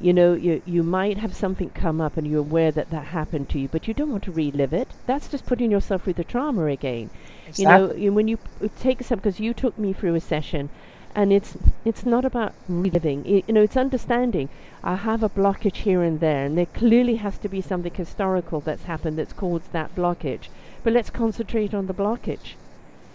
[0.00, 3.48] You know, you you might have something come up and you're aware that that happened
[3.50, 4.88] to you, but you don't want to relive it.
[5.06, 7.10] That's just putting yourself through the trauma again.
[7.46, 8.02] Exactly.
[8.02, 8.38] You know, when you
[8.80, 10.70] take some, because you took me through a session,
[11.14, 13.24] and it's it's not about reliving.
[13.26, 14.48] It, you know, it's understanding.
[14.82, 18.60] I have a blockage here and there, and there clearly has to be something historical
[18.60, 20.48] that's happened that's caused that blockage.
[20.82, 22.54] But let's concentrate on the blockage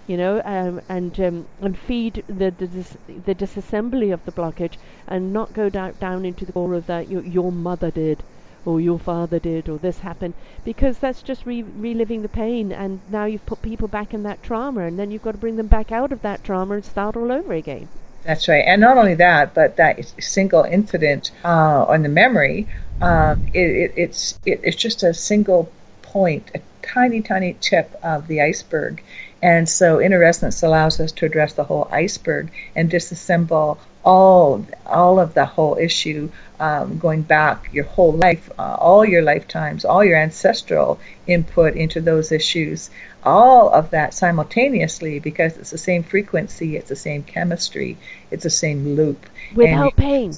[0.10, 4.74] you know, um, and um, and feed the the, dis- the disassembly of the blockage,
[5.08, 8.24] and not go down down into the core of that your your mother did,
[8.66, 10.34] or your father did, or this happened,
[10.66, 14.42] because that's just re- reliving the pain, and now you've put people back in that
[14.42, 17.16] trauma, and then you've got to bring them back out of that trauma and start
[17.16, 17.88] all over again.
[18.24, 22.68] That's right, and not only that, but that single incident uh, on the memory,
[23.00, 28.28] um, it, it, it's it, it's just a single point, a tiny, tiny tip of
[28.28, 29.04] the iceberg
[29.42, 35.20] and so inner resonance allows us to address the whole iceberg and disassemble all all
[35.20, 40.04] of the whole issue um, going back your whole life, uh, all your lifetimes, all
[40.04, 42.90] your ancestral input into those issues,
[43.24, 47.98] all of that simultaneously because it's the same frequency, it's the same chemistry,
[48.32, 49.26] it's the same loop.
[49.56, 50.34] Without and pain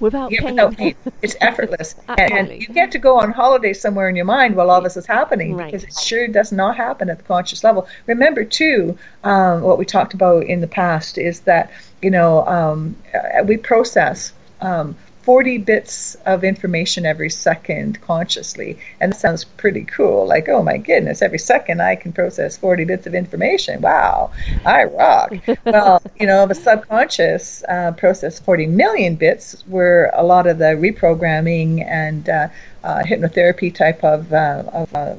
[0.00, 0.50] without yeah, pain.
[0.50, 0.94] Without pain.
[1.22, 1.94] It's effortless.
[2.08, 4.96] and, and, you get to go on holiday somewhere in your mind while all this
[4.96, 5.66] is happening right.
[5.66, 7.88] because it sure does not happen at the conscious level.
[8.06, 11.70] Remember, too, um, what we talked about in the past is that,
[12.02, 14.32] you know, um, uh, we process.
[14.60, 18.78] Um, 40 bits of information every second consciously.
[19.00, 20.24] And that sounds pretty cool.
[20.24, 23.80] Like, oh my goodness, every second I can process 40 bits of information.
[23.80, 24.30] Wow,
[24.64, 25.34] I rock.
[25.64, 30.76] well, you know, the subconscious uh, process 40 million bits, where a lot of the
[30.76, 32.46] reprogramming and uh,
[32.84, 35.16] uh, hypnotherapy type of, uh, of uh,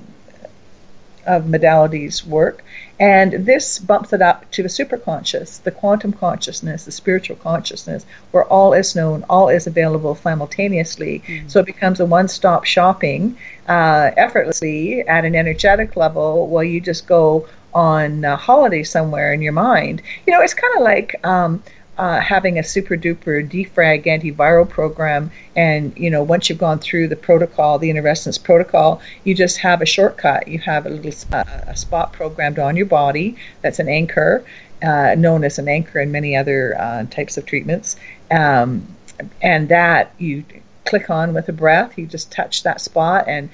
[1.26, 2.64] of modalities work.
[3.00, 8.46] And this bumps it up to the superconscious, the quantum consciousness, the spiritual consciousness, where
[8.46, 11.22] all is known, all is available simultaneously.
[11.28, 11.48] Mm-hmm.
[11.48, 16.82] So it becomes a one stop shopping uh, effortlessly at an energetic level while you
[16.82, 20.02] just go on a holiday somewhere in your mind.
[20.26, 21.24] You know, it's kind of like.
[21.24, 21.64] Um,
[21.98, 25.32] uh, having a super duper defrag antiviral program.
[25.56, 29.58] And you know once you've gone through the protocol the inner resonance protocol you just
[29.58, 30.48] have a shortcut.
[30.48, 34.44] You have a little uh, a spot programmed on your body that's an anchor
[34.84, 37.96] uh, known as an anchor in many other uh, types of treatments.
[38.30, 38.96] Um,
[39.42, 40.46] and that you
[40.86, 43.50] click on with a breath you just touch that spot and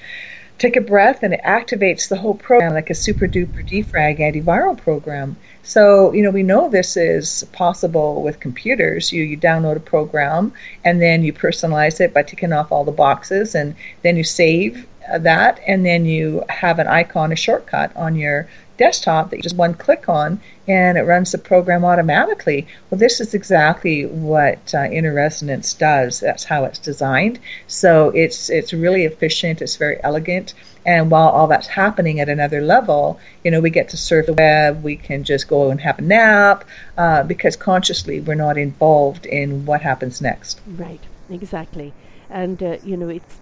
[0.64, 4.76] take a breath and it activates the whole program like a super duper defrag antiviral
[4.76, 9.10] program so, you know, we know this is possible with computers.
[9.10, 10.52] You, you download a program
[10.84, 14.86] and then you personalize it by ticking off all the boxes and then you save
[15.10, 18.46] uh, that and then you have an icon, a shortcut on your
[18.76, 22.66] desktop that you just one click on and it runs the program automatically.
[22.90, 26.20] Well, this is exactly what uh, Inner Resonance does.
[26.20, 27.38] That's how it's designed.
[27.66, 29.62] So it's it's really efficient.
[29.62, 30.54] It's very elegant.
[30.86, 34.34] And while all that's happening at another level, you know, we get to surf the
[34.34, 34.82] web.
[34.82, 36.64] We can just go and have a nap
[36.98, 40.60] uh, because consciously we're not involved in what happens next.
[40.66, 41.00] Right.
[41.30, 41.92] Exactly.
[42.28, 43.36] And uh, you know, it's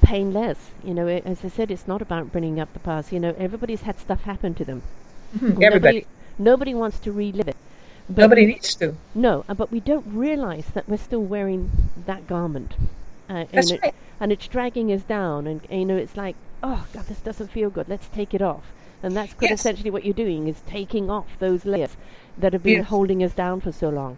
[0.00, 0.58] painless.
[0.84, 3.12] You know, as I said, it's not about bringing up the past.
[3.12, 4.82] You know, everybody's had stuff happen to them.
[5.36, 5.62] Mm-hmm.
[5.62, 6.06] Everybody.
[6.38, 7.56] Nobody wants to relive it.
[8.08, 8.94] But Nobody needs to.
[9.14, 11.70] No, uh, but we don't realize that we're still wearing
[12.06, 12.74] that garment.
[13.28, 13.94] Uh, That's and, right.
[14.20, 17.70] and it's dragging us down, and you know, it's like, oh God, this doesn't feel
[17.70, 17.88] good.
[17.88, 18.64] Let's take it off.
[19.02, 19.52] And that's yes.
[19.52, 21.96] essentially what you're doing is taking off those layers
[22.38, 22.86] that have been yes.
[22.86, 24.16] holding us down for so long.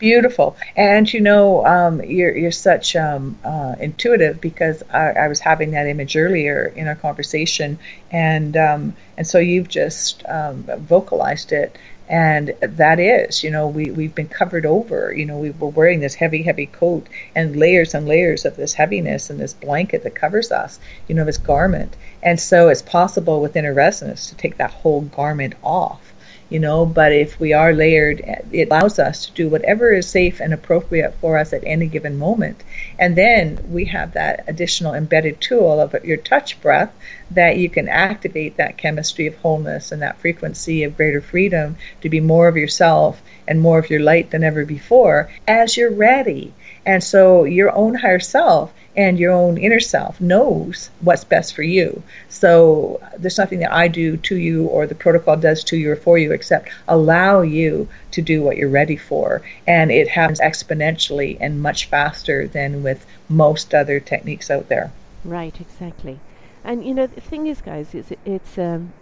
[0.00, 5.38] Beautiful, and you know, um, you're you're such um, uh, intuitive because I, I, was
[5.38, 7.78] having that image earlier in our conversation,
[8.10, 11.78] and um, and so you've just um, vocalized it,
[12.08, 15.14] and that is you know we, we've been covered over.
[15.14, 18.74] You know we were wearing this heavy heavy coat and layers and layers of this
[18.74, 21.94] heaviness and this blanket that covers us you know this garment.
[22.20, 26.13] And so it's possible with inner resonance to take that whole garment off
[26.48, 28.20] you know but if we are layered
[28.52, 32.18] it allows us to do whatever is safe and appropriate for us at any given
[32.18, 32.62] moment.
[32.98, 36.92] And then we have that additional embedded tool of your touch breath
[37.30, 42.08] that you can activate that chemistry of wholeness and that frequency of greater freedom to
[42.08, 46.52] be more of yourself and more of your light than ever before as you're ready.
[46.86, 51.62] And so your own higher self and your own inner self knows what's best for
[51.62, 52.02] you.
[52.28, 55.96] So there's nothing that I do to you or the protocol does to you or
[55.96, 59.42] for you except allow you to do what you're ready for.
[59.66, 64.92] And it happens exponentially and much faster than with most other techniques out there.
[65.24, 66.20] Right, exactly.
[66.62, 68.92] And you know, the thing is, guys, is it's um,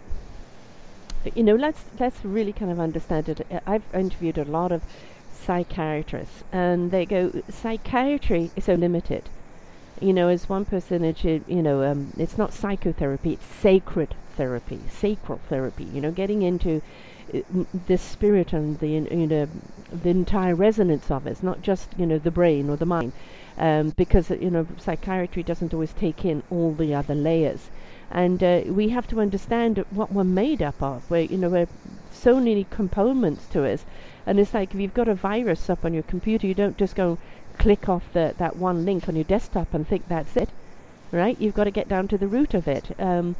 [1.35, 3.45] you know, let's let's really kind of understand it.
[3.65, 4.81] I've interviewed a lot of
[5.31, 9.29] psychiatrists, and they go, psychiatry is so limited
[10.03, 15.39] you know, as one percentage, you know, um, it's not psychotherapy, it's sacred therapy, sacral
[15.49, 16.81] therapy, you know, getting into
[17.33, 17.39] uh,
[17.87, 19.47] the spirit and the, you know,
[19.91, 21.31] the entire resonance of it.
[21.31, 23.13] It's not just, you know, the brain or the mind.
[23.57, 27.69] Um, because, you know, psychiatry doesn't always take in all the other layers.
[28.09, 31.09] And uh, we have to understand what we're made up of.
[31.09, 31.67] Where, you know, we're
[32.11, 33.85] so many components to us.
[34.25, 36.95] And it's like if you've got a virus up on your computer, you don't just
[36.95, 37.19] go
[37.57, 40.49] click off the, that one link on your desktop and think that's it,
[41.11, 41.39] right?
[41.39, 42.99] You've got to get down to the root of it.
[42.99, 43.35] Um,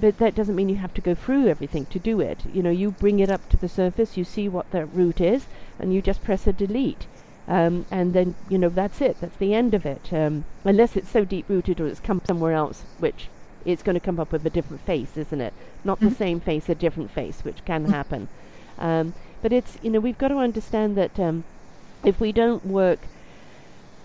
[0.00, 2.40] but that doesn't mean you have to go through everything to do it.
[2.52, 5.46] You know, you bring it up to the surface, you see what the root is,
[5.78, 7.06] and you just press a delete.
[7.48, 9.20] Um, and then, you know, that's it.
[9.20, 10.12] That's the end of it.
[10.12, 13.28] Um, unless it's so deep rooted or it's come somewhere else, which
[13.64, 15.54] it's going to come up with a different face, isn't it?
[15.82, 16.10] Not mm-hmm.
[16.10, 17.92] the same face, a different face, which can mm-hmm.
[17.92, 18.28] happen.
[18.78, 21.44] Um, but it's, you know, we've got to understand that um,
[22.04, 23.00] if we don't work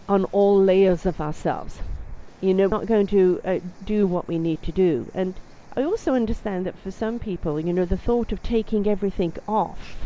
[0.08, 1.80] on all layers of ourselves.
[2.41, 5.10] You know, we're not going to uh, do what we need to do.
[5.14, 5.34] And
[5.76, 10.06] I also understand that for some people, you know, the thought of taking everything off,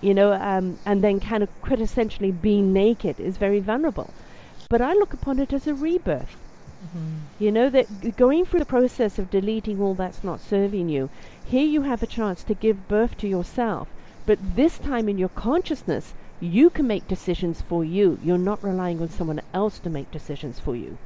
[0.00, 4.12] you know, um, and then kind of quintessentially being naked is very vulnerable.
[4.68, 6.36] But I look upon it as a rebirth.
[6.84, 7.14] Mm-hmm.
[7.38, 11.10] You know, that going through the process of deleting all that's not serving you,
[11.44, 13.88] here you have a chance to give birth to yourself.
[14.24, 18.18] But this time in your consciousness, you can make decisions for you.
[18.22, 20.98] You're not relying on someone else to make decisions for you.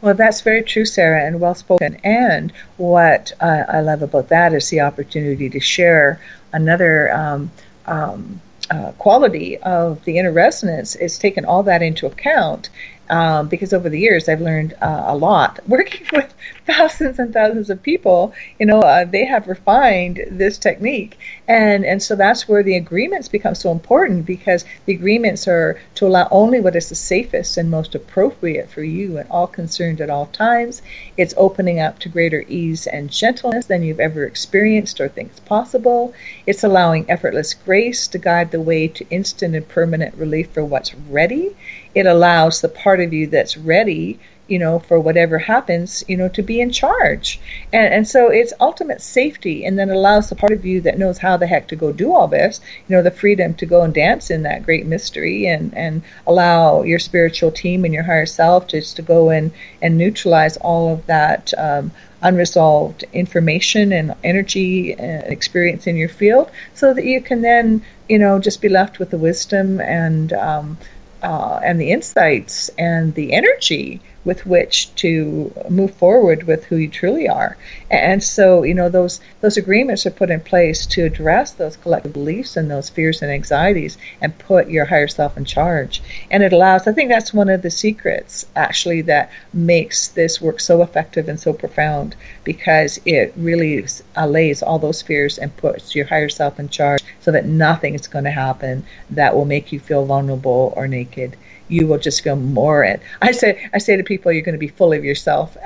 [0.00, 1.96] Well, that's very true, Sarah, and well spoken.
[2.02, 6.20] And what uh, I love about that is the opportunity to share
[6.52, 7.50] another um,
[7.86, 8.40] um,
[8.70, 12.68] uh, quality of the inner resonance is taking all that into account
[13.12, 16.32] um, because over the years I've learned uh, a lot working with
[16.66, 18.32] thousands and thousands of people.
[18.58, 23.28] You know, uh, they have refined this technique, and and so that's where the agreements
[23.28, 27.70] become so important because the agreements are to allow only what is the safest and
[27.70, 30.80] most appropriate for you and all concerned at all times.
[31.18, 35.40] It's opening up to greater ease and gentleness than you've ever experienced or think is
[35.40, 36.14] possible.
[36.46, 40.94] It's allowing effortless grace to guide the way to instant and permanent relief for what's
[40.94, 41.54] ready
[41.94, 44.18] it allows the part of you that's ready
[44.48, 47.40] you know for whatever happens you know to be in charge.
[47.72, 51.18] And and so it's ultimate safety and then allows the part of you that knows
[51.18, 53.94] how the heck to go do all this you know the freedom to go and
[53.94, 58.66] dance in that great mystery and and allow your spiritual team and your higher self
[58.66, 61.90] just to go and and neutralize all of that um,
[62.20, 68.18] unresolved information and energy and experience in your field so that you can then you
[68.18, 70.76] know just be left with the wisdom and um,
[71.22, 76.88] uh, and the insights and the energy with which to move forward with who you
[76.88, 77.56] truly are.
[77.90, 82.12] And so, you know, those those agreements are put in place to address those collective
[82.12, 86.02] beliefs and those fears and anxieties and put your higher self in charge.
[86.30, 90.60] And it allows I think that's one of the secrets actually that makes this work
[90.60, 92.14] so effective and so profound
[92.44, 93.84] because it really
[94.16, 98.06] allays all those fears and puts your higher self in charge so that nothing is
[98.06, 101.36] going to happen that will make you feel vulnerable or naked
[101.68, 103.00] you will just feel more it.
[103.20, 105.56] I say I say to people, you're going to be full of yourself.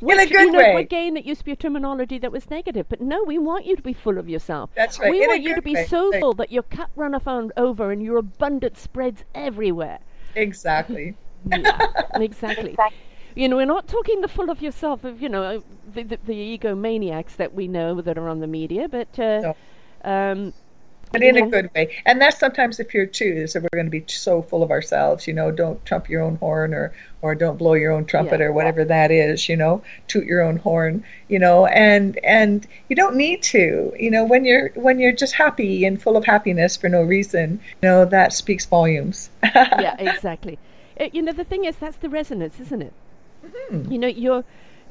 [0.00, 0.76] Which, in a good you know, way.
[0.80, 3.76] Again, it used to be a terminology that was negative, but no, we want you
[3.76, 4.70] to be full of yourself.
[4.74, 5.10] That's right.
[5.10, 5.86] We in want you to be way.
[5.86, 9.98] so full that your cup runneth over and your abundance spreads everywhere.
[10.34, 11.16] Exactly.
[11.46, 12.76] yeah, exactly.
[13.34, 16.58] You know, we're not talking the full of yourself of you know the, the, the
[16.58, 19.54] egomaniacs that we know that are on the media, but uh,
[20.04, 20.32] no.
[20.32, 20.52] um,
[21.12, 21.96] but in a good way.
[22.06, 24.70] And that's sometimes the fear too, is that we're going to be so full of
[24.70, 25.26] ourselves.
[25.26, 26.92] You know, don't trump your own horn, or
[27.22, 28.46] or don't blow your own trumpet, yeah.
[28.46, 29.48] or whatever that is.
[29.48, 31.04] You know, toot your own horn.
[31.28, 33.92] You know, and and you don't need to.
[33.98, 37.60] You know, when you're when you're just happy and full of happiness for no reason,
[37.82, 39.30] you know, that speaks volumes.
[39.54, 40.58] yeah, exactly.
[41.00, 42.92] Uh, you know, the thing is, that's the resonance, isn't it?
[43.44, 43.92] Mm-hmm.
[43.92, 44.44] You know, you're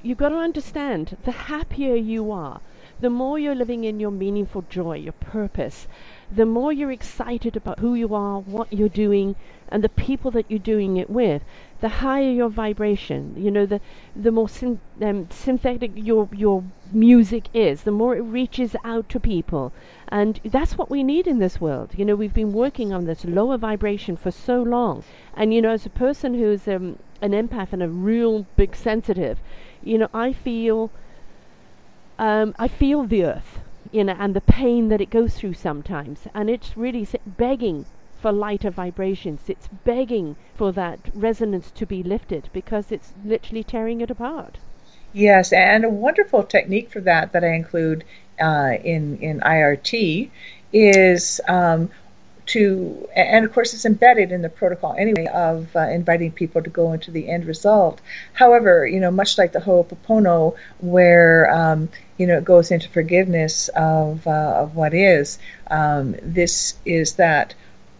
[0.04, 2.62] you've got to understand the happier you are,
[3.00, 5.88] the more you're living in your meaningful joy, your purpose,
[6.32, 9.36] the more you're excited about who you are, what you're doing,
[9.70, 11.44] and the people that you're doing it with,
[11.80, 13.34] the higher your vibration.
[13.38, 13.80] You know, the
[14.16, 14.50] the more
[15.02, 19.72] um, synthetic your your music is, the more it reaches out to people,
[20.08, 21.92] and that's what we need in this world.
[21.96, 25.04] You know, we've been working on this lower vibration for so long,
[25.36, 29.40] and you know, as a person who's um, an empath and a real big sensitive,
[29.84, 30.92] you know, I feel.
[32.20, 33.60] Um, I feel the earth
[33.92, 36.28] you know, and the pain that it goes through sometimes.
[36.34, 37.86] And it's really begging
[38.22, 39.42] for lighter vibrations.
[39.48, 44.58] It's begging for that resonance to be lifted because it's literally tearing it apart.
[45.14, 48.04] Yes, and a wonderful technique for that that I include
[48.40, 50.30] uh, in in IRT
[50.74, 51.90] is um,
[52.48, 56.70] to, and of course it's embedded in the protocol anyway of uh, inviting people to
[56.70, 58.02] go into the end result.
[58.34, 63.70] However, you know, much like the Ho'oponopono, where um, you know it goes into forgiveness
[63.70, 65.40] of uh, of what is,
[65.70, 67.54] um, this is that.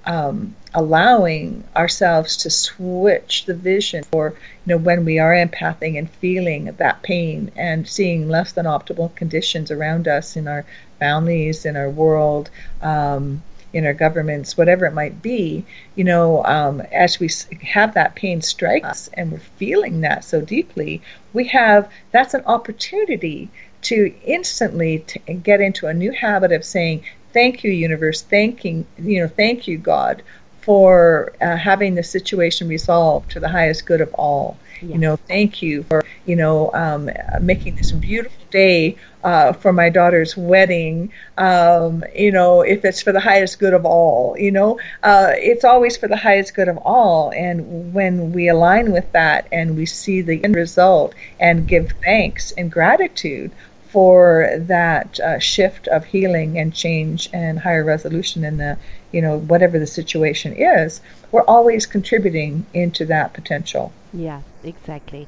[0.06, 4.30] Um, allowing ourselves to switch the vision for
[4.66, 9.14] you know when we are empathing and feeling that pain and seeing less than optimal
[9.16, 10.66] conditions around us in our
[10.98, 12.50] families in our world
[12.82, 13.44] um,
[13.74, 15.66] in our governments, whatever it might be,
[15.96, 17.30] you know, um, as we
[17.62, 21.02] have that pain strike us and we're feeling that so deeply,
[21.34, 23.50] we have that's an opportunity
[23.84, 27.04] to instantly t- get into a new habit of saying,
[27.34, 28.22] "Thank you, universe.
[28.22, 30.24] Thanking you know, thank you, God."
[30.62, 34.58] For uh, having the situation resolved to the highest good of all.
[34.82, 34.92] Yes.
[34.92, 37.10] You know, thank you for you know um,
[37.42, 38.98] making this beautiful day
[39.28, 43.86] uh, for my daughter's wedding, um, you know, if it's for the highest good of
[43.86, 47.32] all, you know, uh, it's always for the highest good of all.
[47.36, 52.52] And when we align with that and we see the end result and give thanks
[52.52, 53.52] and gratitude
[53.90, 58.78] for that uh, shift of healing and change and higher resolution in the,
[59.12, 63.92] you know, whatever the situation is, we're always contributing into that potential.
[64.14, 65.28] Yeah, exactly.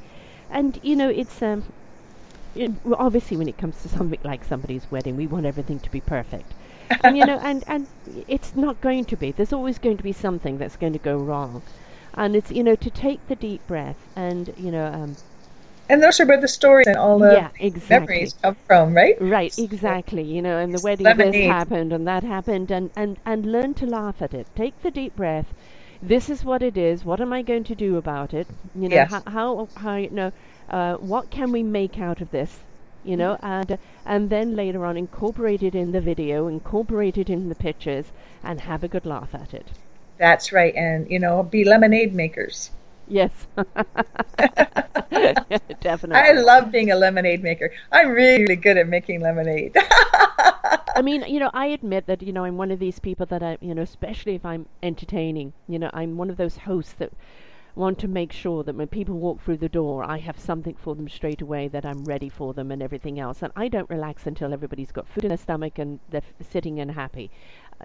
[0.51, 1.63] And you know, it's um,
[2.55, 6.01] well, obviously when it comes to something like somebody's wedding, we want everything to be
[6.01, 6.53] perfect.
[7.03, 7.87] and you know, and and
[8.27, 9.31] it's not going to be.
[9.31, 11.61] There's always going to be something that's going to go wrong,
[12.13, 14.85] and it's you know to take the deep breath and you know.
[14.85, 15.15] Um,
[15.89, 18.15] and those are where the stories and all the yeah, exactly.
[18.15, 19.19] memories come from, right?
[19.19, 20.23] Right, exactly.
[20.23, 21.33] You know, and the wedding Lemonade.
[21.33, 24.47] this happened and that happened, and and and learn to laugh at it.
[24.55, 25.53] Take the deep breath.
[26.01, 27.03] This is what it is.
[27.03, 28.47] What am I going to do about it?
[28.75, 29.11] You know, yes.
[29.11, 30.31] how, how how you know
[30.69, 32.59] uh, what can we make out of this?
[33.03, 33.45] You know, mm-hmm.
[33.45, 38.11] and and then later on incorporate it in the video, incorporate it in the pictures,
[38.43, 39.67] and have a good laugh at it.
[40.17, 42.71] That's right, and you know, be lemonade makers.
[43.09, 43.31] Yes,
[45.81, 46.15] definitely.
[46.15, 47.71] I love being a lemonade maker.
[47.91, 49.75] I'm really, good at making lemonade.
[50.95, 53.41] I mean, you know, I admit that you know I'm one of these people that
[53.41, 57.11] I, you know, especially if I'm entertaining, you know, I'm one of those hosts that
[57.75, 60.95] want to make sure that when people walk through the door, I have something for
[60.95, 63.41] them straight away, that I'm ready for them and everything else.
[63.41, 66.79] And I don't relax until everybody's got food in their stomach and they're f- sitting
[66.79, 67.31] and happy.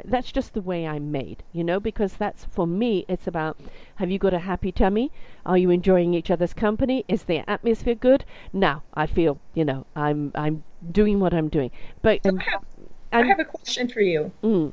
[0.05, 3.59] That's just the way I'm made, you know, because that's for me, it's about
[3.97, 5.12] have you got a happy tummy?
[5.47, 7.05] Are you enjoying each other's company?
[7.07, 8.24] Is the atmosphere good?
[8.53, 11.70] Now I feel, you know, I'm I'm doing what I'm doing.
[12.03, 12.64] But so I, have,
[13.12, 14.32] I, have, a question for you.
[14.42, 14.72] Mm.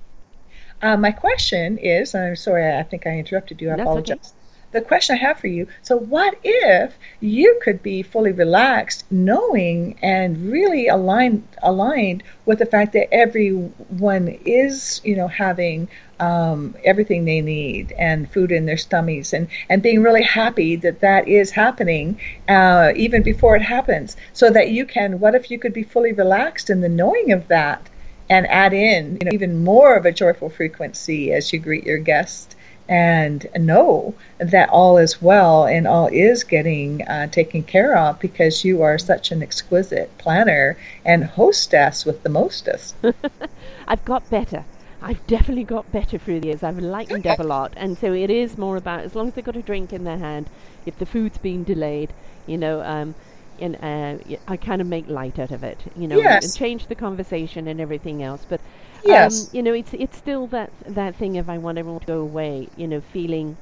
[0.81, 3.69] Uh, my question is, I'm sorry, I think I interrupted you.
[3.69, 4.17] I apologize.
[4.17, 4.40] Okay
[4.71, 5.67] the question I have for you.
[5.81, 12.65] So, what if you could be fully relaxed, knowing and really aligned aligned with the
[12.65, 18.77] fact that everyone is, you know, having um, everything they need and food in their
[18.77, 24.15] stomachs and, and being really happy that that is happening uh, even before it happens.
[24.33, 27.47] So that you can what if you could be fully relaxed in the knowing of
[27.47, 27.89] that
[28.29, 31.97] and add in you know even more of a joyful frequency as you greet your
[31.97, 32.55] guest
[32.91, 38.65] and know that all is well and all is getting uh, taken care of because
[38.65, 42.95] you are such an exquisite planner and hostess with the mostest.
[43.87, 44.65] I've got better.
[45.01, 46.63] I've definitely got better through the years.
[46.63, 49.43] I've lightened up a lot, and so it is more about as long as they've
[49.43, 50.49] got a drink in their hand,
[50.85, 52.13] if the food's been delayed,
[52.45, 53.15] you know, um,
[53.59, 56.43] and uh, I kind of make light out of it, you know, Yes.
[56.43, 58.45] and change the conversation and everything else.
[58.45, 58.61] But
[59.03, 59.47] Yes.
[59.47, 62.21] um, you know, it's it's still that that thing of I want everyone to go
[62.21, 63.57] away, you know, feeling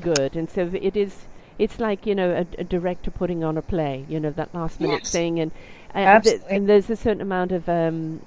[0.00, 1.28] good, and so it is.
[1.58, 4.80] It's like you know a, a director putting on a play, you know, that last
[4.80, 5.12] minute Yes.
[5.12, 5.52] thing, and
[5.94, 8.22] uh, th- and there's a certain amount of um,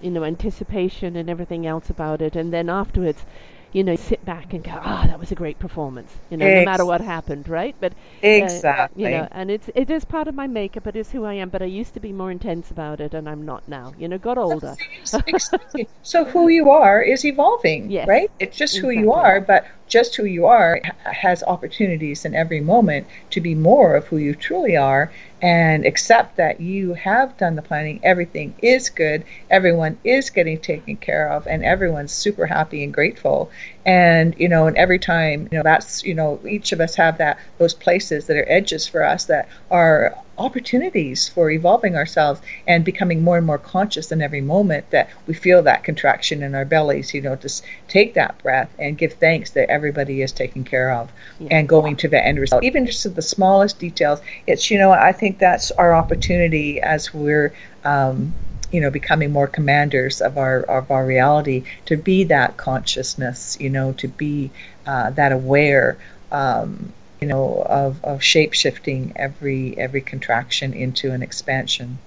[0.00, 3.24] you know anticipation and everything else about it, and then afterwards.
[3.72, 6.20] You know, sit back and go, ah, that was a great performance.
[6.30, 7.76] You know, no matter what happened, right?
[7.80, 7.94] But
[8.38, 8.86] uh, Exactly.
[8.94, 10.86] you know, and it's it is part of my makeup.
[10.86, 11.50] It is who I am.
[11.50, 13.94] But I used to be more intense about it, and I'm not now.
[13.98, 14.78] You know, got older.
[15.26, 15.88] Exactly.
[16.02, 18.06] so who you are is evolving, Yes.
[18.06, 18.30] right?
[18.38, 23.06] It's just who you are, but just who you are has opportunities in every moment
[23.30, 25.12] to be more of who you truly are
[25.42, 28.00] and accept that you have done the planning.
[28.02, 29.24] Everything is good.
[29.50, 33.50] Everyone is getting taken care of, and everyone's super happy and grateful.
[33.84, 37.18] And you know, and every time, you know, that's you know, each of us have
[37.18, 42.84] that those places that are edges for us that are opportunities for evolving ourselves and
[42.84, 46.64] becoming more and more conscious in every moment that we feel that contraction in our
[46.64, 50.92] bellies, you know, just take that breath and give thanks that everybody is taken care
[50.92, 51.10] of
[51.50, 52.64] and going to the end result.
[52.64, 57.12] Even just to the smallest details, it's, you know, I think that's our opportunity as
[57.14, 57.52] we're,
[57.84, 58.34] um,
[58.72, 63.70] you know, becoming more commanders of our of our reality to be that consciousness, you
[63.70, 64.50] know, to be
[64.86, 65.96] uh, that aware,
[66.32, 71.98] um, you know, of, of shape shifting every every contraction into an expansion.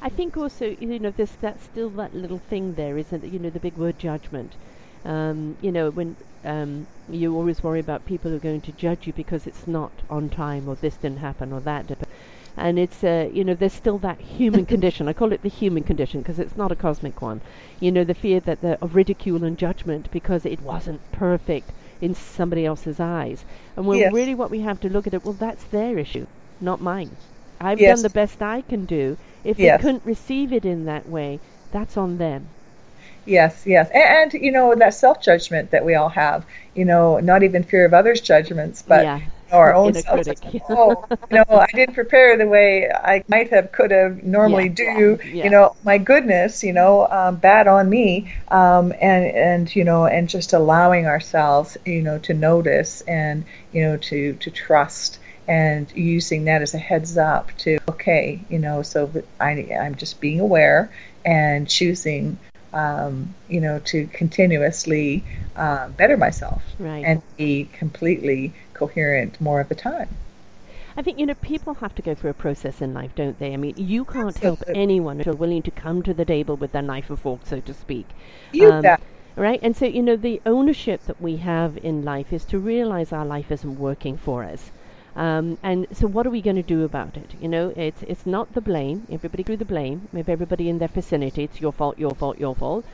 [0.00, 3.32] I think also, you know, there's that still that little thing there, isn't it?
[3.32, 4.52] You know, the big word judgment.
[5.04, 9.06] Um, you know, when um, you always worry about people who are going to judge
[9.06, 11.98] you because it's not on time or this didn't happen or that did.
[12.56, 15.08] And it's, uh, you know, there's still that human condition.
[15.08, 17.40] I call it the human condition because it's not a cosmic one.
[17.80, 21.70] You know, the fear that the, of ridicule and judgment because it wasn't perfect
[22.00, 23.44] in somebody else's eyes.
[23.76, 24.10] And when Yes.
[24.10, 26.26] really what we have to look at it, well, that's their issue,
[26.60, 27.16] not mine.
[27.60, 27.84] I've Yes.
[27.84, 29.16] done the best I can do.
[29.44, 29.60] If Yes.
[29.60, 31.40] they couldn't receive it in that way,
[31.70, 32.54] that's on them.
[33.24, 36.46] Yes, yes, and, and you know that self judgment that we all have.
[36.74, 39.20] You know, not even fear of others' judgments, but yeah.
[39.52, 40.38] Our own critic.
[40.68, 44.74] oh, you know, I didn't prepare the way I might have, could have, normally Yeah.
[44.74, 45.18] do.
[45.24, 45.44] Yeah.
[45.44, 48.32] You know, my goodness, you know, um, bad on me.
[48.48, 53.82] Um, and and you know, and just allowing ourselves, you know, to notice and you
[53.82, 58.82] know to to trust and using that as a heads up to okay, you know,
[58.82, 60.90] so I I'm just being aware
[61.24, 62.38] and choosing.
[62.70, 65.24] Um, you know, to continuously
[65.56, 67.02] uh, better myself Right.
[67.02, 70.08] and be completely coherent more of the time.
[70.96, 73.52] I think, you know, people have to go through a process in life, don't they?
[73.54, 74.82] I mean, you can't help Absolutely.
[74.82, 77.60] anyone who are willing to come to the table with their knife and fork, so
[77.60, 78.06] to speak.
[78.52, 79.00] You Um, bet.
[79.36, 79.60] Right?
[79.62, 83.24] And so, you know, the ownership that we have in life is to realize our
[83.24, 84.72] life isn't working for us.
[85.16, 87.34] Um, and so, what are we going to do about it?
[87.40, 89.06] You know, it's it's not the blame.
[89.10, 90.08] Everybody do the blame.
[90.12, 92.84] If everybody in their vicinity, it's your fault, your fault, your fault.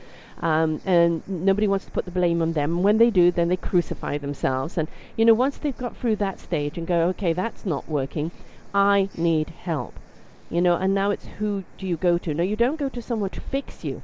[0.41, 2.83] Um, and nobody wants to put the blame on them.
[2.83, 4.77] When they do, then they crucify themselves.
[4.77, 8.31] And you know, once they've got through that stage and go, okay, that's not working.
[8.73, 9.93] I need help.
[10.49, 12.33] You know, and now it's who do you go to?
[12.33, 14.01] No, you don't go to someone to fix you.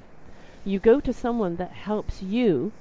[0.64, 2.72] You go to someone that helps you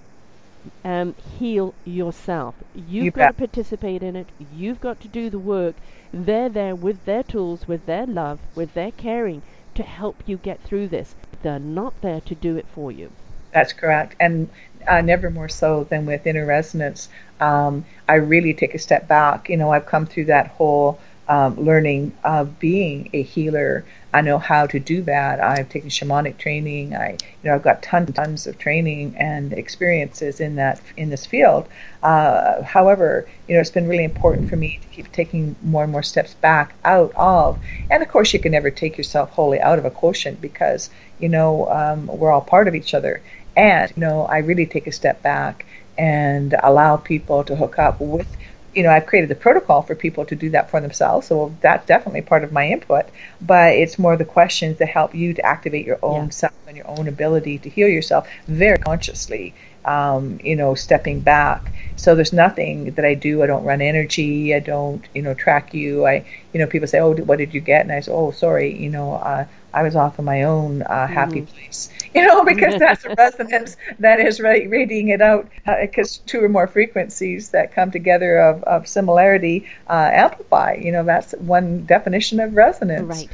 [0.84, 2.54] um, heal yourself.
[2.74, 4.28] You've You got to participate in it.
[4.54, 5.74] You've got to do the work.
[6.12, 9.42] They're there with their tools, with their love, with their caring
[9.74, 11.14] to help you get through this.
[11.42, 13.10] They're not there to do it for you.
[13.52, 14.16] That's correct.
[14.20, 14.48] And
[14.86, 17.08] uh, never more so than with inner resonance.
[17.40, 19.48] Um, I really take a step back.
[19.48, 20.98] You know, I've come through that whole
[21.28, 23.84] um, learning of being a healer.
[24.12, 25.40] I know how to do that.
[25.40, 26.96] I've taken shamanic training.
[26.96, 31.26] I, you know, I've got tons, tons of training and experiences in that in this
[31.26, 31.68] field.
[32.02, 35.92] Uh, however, you know, it's been really important for me to keep taking more and
[35.92, 37.58] more steps back out of.
[37.88, 40.90] And of course, you can never take yourself wholly out of a quotient because
[41.20, 43.22] you know um, we're all part of each other.
[43.56, 45.66] And you know, I really take a step back
[45.98, 48.26] and allow people to hook up with
[48.74, 51.26] you know, I've created the protocol for people to do that for themselves.
[51.26, 53.06] So that's definitely part of my input.
[53.40, 56.30] But it's more the questions that help you to activate your own Yeah.
[56.30, 59.54] self and your own ability to heal yourself very consciously.
[59.84, 61.72] Um, you know, stepping back.
[61.96, 63.42] So there's nothing that I do.
[63.42, 64.54] I don't run energy.
[64.54, 66.06] I don't, you know, track you.
[66.06, 68.76] I, you know, people say, "Oh, what did you get?" And I say, "Oh, sorry,
[68.76, 72.74] you know, uh, I was off in my own uh, happy place." You know, because
[72.78, 75.48] that's a resonance that is ra- radiating it out.
[75.80, 80.74] Because two or more frequencies that come together of, of similarity uh, amplify.
[80.74, 83.28] You know, that's one definition of resonance.
[83.28, 83.30] Right.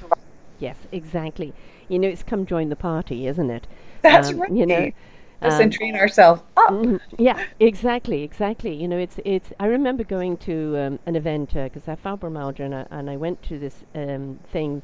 [0.59, 1.55] Yes, exactly.
[1.89, 3.66] You know, it's come join the party, isn't it?
[4.03, 4.53] That's Um, right.
[4.55, 4.91] You know,
[5.43, 6.87] us um, and train ourselves up.
[6.87, 8.74] Mm, yeah, exactly, exactly.
[8.74, 9.53] You know, it's it's.
[9.61, 13.11] I remember going to um, an event because uh, I have fibromyalgia, and I, and
[13.11, 14.82] I went to this um, thing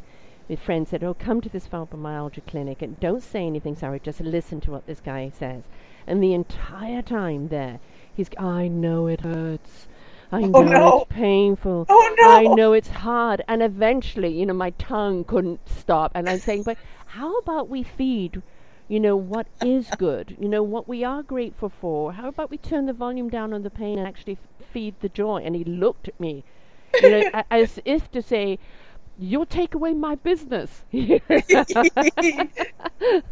[0.48, 0.90] with friends.
[0.90, 4.70] Said, "Oh, come to this fibromyalgia clinic and don't say anything, sorry, Just listen to
[4.70, 5.62] what this guy says."
[6.06, 7.80] And the entire time there,
[8.14, 9.88] he's, "I know it hurts."
[10.30, 11.00] I oh, know oh, no.
[11.00, 11.86] it's painful.
[11.88, 12.30] Oh no!
[12.30, 13.42] I know it's hard.
[13.46, 16.12] And eventually, you know, my tongue couldn't stop.
[16.14, 18.42] And I'm saying, but how about we feed
[18.92, 22.12] you know, what is good, you know, what we are grateful for.
[22.12, 25.08] How about we turn the volume down on the pain and actually f- feed the
[25.08, 25.40] joy?
[25.42, 26.44] And he looked at me,
[27.00, 28.58] you know, as if to say,
[29.22, 30.82] you'll take away my business.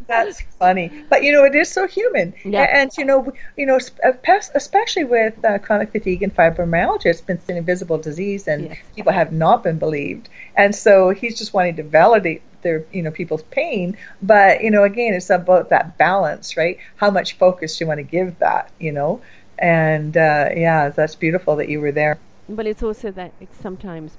[0.07, 2.67] That's funny, but you know it is so human, yeah.
[2.71, 4.11] and, you know, you know, uh,
[4.55, 8.77] especially with uh, chronic fatigue and fibromyalgia, it's been an invisible disease, and yes.
[8.95, 13.11] people have not been believed, and so he's just wanting to validate their you know
[13.11, 13.97] people's pain.
[14.21, 16.77] But you know again it's about that balance right?
[16.97, 19.21] How much focus do you want to give that you know?
[19.57, 22.19] And uh, yeah that's beautiful that you were there.
[22.47, 24.17] But it's also that it's sometimes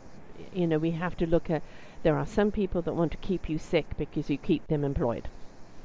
[0.54, 1.62] you know we have to look at
[2.02, 5.28] there are some people that want to keep you sick because you keep them employed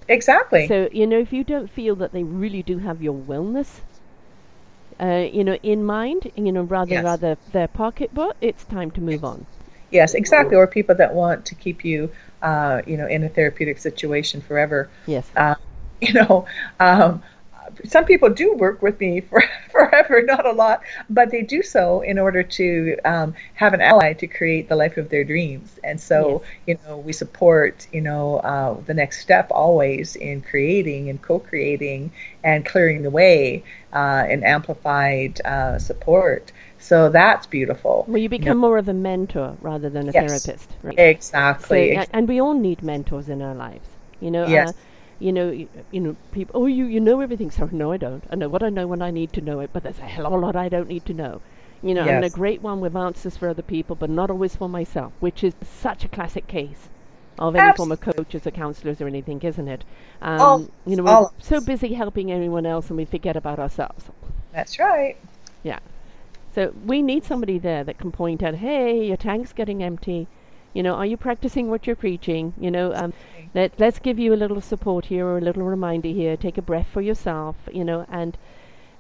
[0.08, 3.82] exactly so you know if you don't feel that they really do have your wellness
[5.00, 7.04] uh, you know in mind you know rather yes.
[7.04, 9.46] rather their pocketbook it's time to move on
[9.92, 12.10] yes exactly or people that want to keep you
[12.42, 14.90] uh, you know, in a therapeutic situation forever.
[15.06, 15.30] Yes.
[15.36, 15.56] Uh,
[16.02, 16.46] you know,
[16.80, 17.24] um,
[17.86, 22.02] some people do work with me for, forever, not a lot, but they do so
[22.02, 25.80] in order to um, have an ally to create the life of their dreams.
[25.84, 26.78] And so, yes.
[26.80, 32.12] you know, we support, you know, uh, the next step always in creating and co-creating
[32.44, 33.64] and clearing the way
[33.94, 36.52] uh, and amplified uh, support.
[36.80, 38.06] So that's beautiful.
[38.08, 38.60] Well, you become you know?
[38.60, 40.72] more of a mentor rather than a yes, therapist.
[40.84, 40.98] Right?
[40.98, 41.96] Exactly.
[41.96, 43.88] So, and we all need mentors in our lives.
[44.20, 44.48] You know.
[44.48, 44.70] Yes.
[44.70, 44.74] Uh,
[45.20, 46.62] you know, you, you, know, people.
[46.62, 47.52] Oh, you you know everything.
[47.52, 48.24] So no, I don't.
[48.30, 50.28] I know what I know when I need to know it, but there's a hell
[50.28, 51.42] of a lot I don't need to know.
[51.84, 52.18] You know, yes.
[52.18, 55.44] I'm a great one with answers for other people, but not always for myself, which
[55.44, 56.90] is such a classic case
[57.40, 59.84] of any form of coaches or counselors or anything, isn't it?
[60.22, 64.06] Um, all, you know, we're so busy helping everyone else and we forget about ourselves.
[64.54, 65.18] That's right.
[65.64, 65.80] Yeah.
[66.56, 70.28] So we need somebody there that can point out, hey, your tank's getting empty.
[70.78, 72.54] You know, are you practicing what you're preaching?
[72.60, 73.12] You know, um,
[73.56, 76.38] let, let's give you a little support here or a little reminder here.
[76.38, 78.38] Take a breath for yourself, you know, and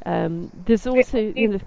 [0.03, 1.59] um, there's also, you know,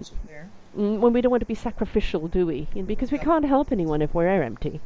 [0.74, 2.66] when we don't want to be sacrificial, do we?
[2.74, 4.80] Because we can't help anyone if we're empty.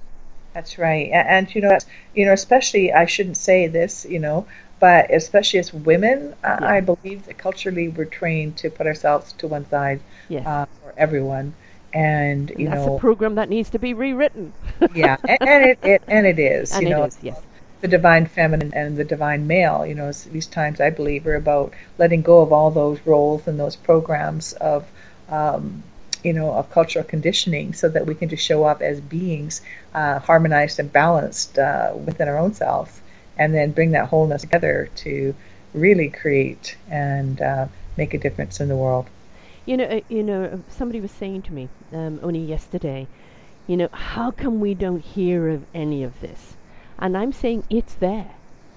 [0.52, 1.78] That's right, and, and you know,
[2.14, 4.46] you know, especially I shouldn't say this, you know,
[4.78, 6.58] but especially as women, yeah.
[6.60, 10.46] I believe that culturally we're trained to put ourselves to one side yes.
[10.46, 11.54] uh, for everyone.
[11.94, 14.52] And you and that's know, a program that needs to be rewritten.
[14.94, 16.72] yeah, and, and, it, it and it is.
[16.72, 17.40] And you know, is, yes.
[17.80, 19.86] The divine feminine and the divine male.
[19.86, 23.58] You know, these times I believe are about letting go of all those roles and
[23.58, 24.86] those programs of.
[25.28, 25.82] Um,
[26.22, 29.60] you know, of cultural conditioning, so that we can just show up as beings,
[29.92, 32.98] uh, harmonized and balanced uh, within our own selves
[33.38, 35.34] and then bring that wholeness together to
[35.72, 37.66] really create and uh,
[37.96, 39.06] make a difference in the world.
[39.66, 43.06] You know, uh, you know, uh, somebody was saying to me um, only yesterday,
[43.66, 46.56] you know, how come we don't hear of any of this?
[46.98, 48.32] And I'm saying it's there,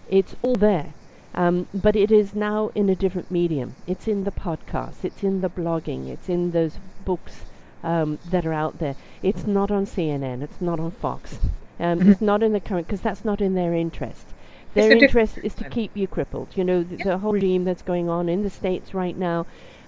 [0.09, 0.93] it's all there.
[1.35, 3.75] Um, but it is now in a different medium.
[3.85, 7.41] It's in the podcast, it's in the blogging, it's in those books
[7.83, 8.95] um, that are out there.
[9.21, 11.37] It's not on CNN, it's not on Fox,
[11.79, 12.11] um, mm-hmm.
[12.11, 14.25] it's not in the current, because that's not in their interest.
[14.73, 16.49] Their interest is to keep you crippled.
[16.55, 19.45] You know, the, the, whole regime that's going on in the States right now,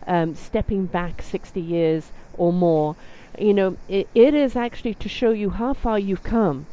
[0.07, 2.95] um, stepping back 60 years or more,
[3.37, 6.65] you know, it, it is actually to show you how far you've come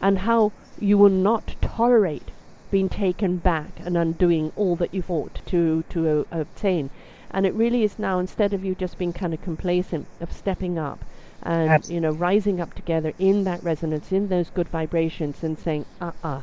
[0.00, 2.30] and how you will not tolerate
[2.70, 6.90] being taken back and undoing all that you fought to, to uh, obtain.
[7.30, 10.78] And it really is now, instead of you just being kind of complacent, of stepping
[10.78, 11.04] up
[11.42, 11.94] and, Absolutely.
[11.94, 16.40] you know, rising up together in that resonance, in those good vibrations and saying, uh-uh,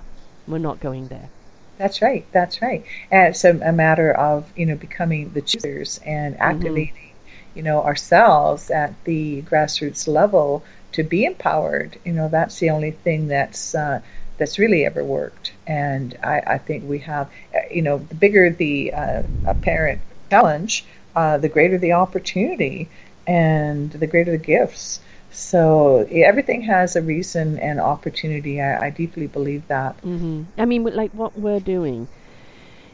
[0.47, 1.29] we're not going there.
[1.78, 2.25] That's right.
[2.32, 2.84] That's right.
[3.11, 6.43] And it's a, a matter of you know becoming the choosers and mm-hmm.
[6.43, 7.57] activating mm-hmm.
[7.57, 10.63] you know ourselves at the grassroots level
[10.93, 11.99] to be empowered.
[12.03, 14.01] You know that's the only thing that's uh,
[14.38, 15.53] that's really ever worked.
[15.65, 20.86] And I, I think we have uh, you know the bigger the uh, apparent challenge,
[21.15, 22.89] uh, the greater the opportunity,
[23.28, 24.99] and the greater the gifts.
[25.38, 28.59] So everything has a reason and opportunity.
[28.59, 29.95] I, I deeply believe that.
[29.97, 30.45] Mm-hmm.
[30.57, 32.07] I mean, like what we're doing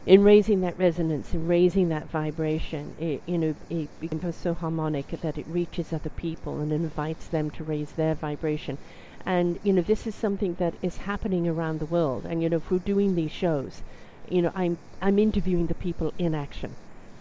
[0.06, 5.08] in raising that resonance and raising that vibration, it, you know, it becomes so harmonic
[5.22, 8.78] that it reaches other people and invites them to raise their vibration.
[9.26, 12.26] And you know, this is something that is happening around the world.
[12.26, 13.82] And you know, if we're doing these shows,
[14.30, 16.76] you know, I'm I'm interviewing the people in action.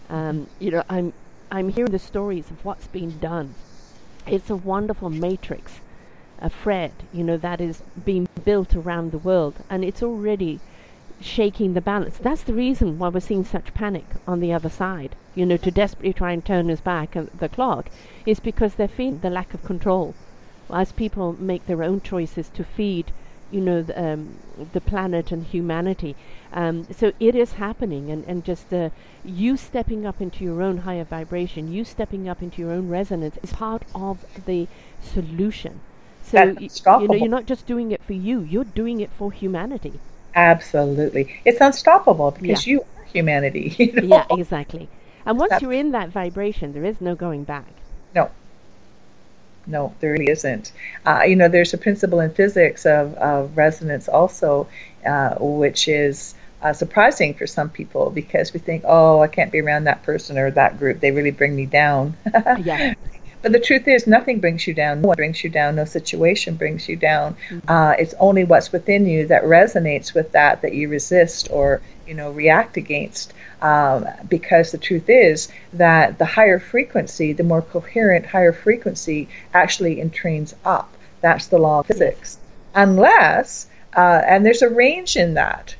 [0.09, 1.13] Um, you know, I'm
[1.49, 3.55] I'm hearing the stories of what's being done.
[4.25, 5.81] It's a wonderful matrix,
[6.39, 10.59] a thread, you know, that is being built around the world, and it's already
[11.19, 12.17] shaking the balance.
[12.17, 15.15] That's the reason why we're seeing such panic on the other side.
[15.35, 17.89] You know, to desperately try and turn us back uh, the clock
[18.25, 20.15] is because they're feeling the lack of control.
[20.69, 23.11] As people make their own choices to feed,
[23.53, 24.37] you know, the, um,
[24.73, 26.15] the planet and humanity.
[26.51, 28.89] Um, so it is happening, and, and just uh,
[29.23, 33.37] you stepping up into your own higher vibration, you stepping up into your own resonance
[33.43, 34.67] is part of the
[35.01, 35.79] solution.
[36.23, 36.69] So y-
[37.01, 39.99] you know, you're not just doing it for you; you're doing it for humanity.
[40.35, 41.33] Absolutely.
[41.45, 42.73] It's unstoppable because yeah.
[42.73, 43.75] you are humanity.
[43.77, 44.17] You know?
[44.17, 44.89] Yeah, exactly.
[45.25, 47.71] And once you're in that vibration, there is no going back.
[48.15, 48.29] No.
[49.65, 50.71] No, there really isn't.
[51.05, 54.67] Uh, you know, there's a principle in physics of, of resonance also,
[55.05, 59.61] uh, which is uh, surprising for some people because we think, oh, I can't be
[59.61, 60.99] around that person or that group.
[60.99, 62.17] They really bring me down.
[62.57, 62.93] yeah.
[63.43, 65.01] But the truth is, nothing brings you down.
[65.01, 65.75] No one brings you down.
[65.75, 67.35] No situation brings you down.
[67.67, 72.13] Uh, it's only what's within you that resonates with that that you resist or you
[72.13, 73.33] know react against.
[73.61, 79.97] Um, because the truth is that the higher frequency, the more coherent higher frequency, actually
[79.97, 80.93] entrains up.
[81.19, 82.37] That's the law of physics.
[82.73, 85.75] Unless, uh, and there's a range in that.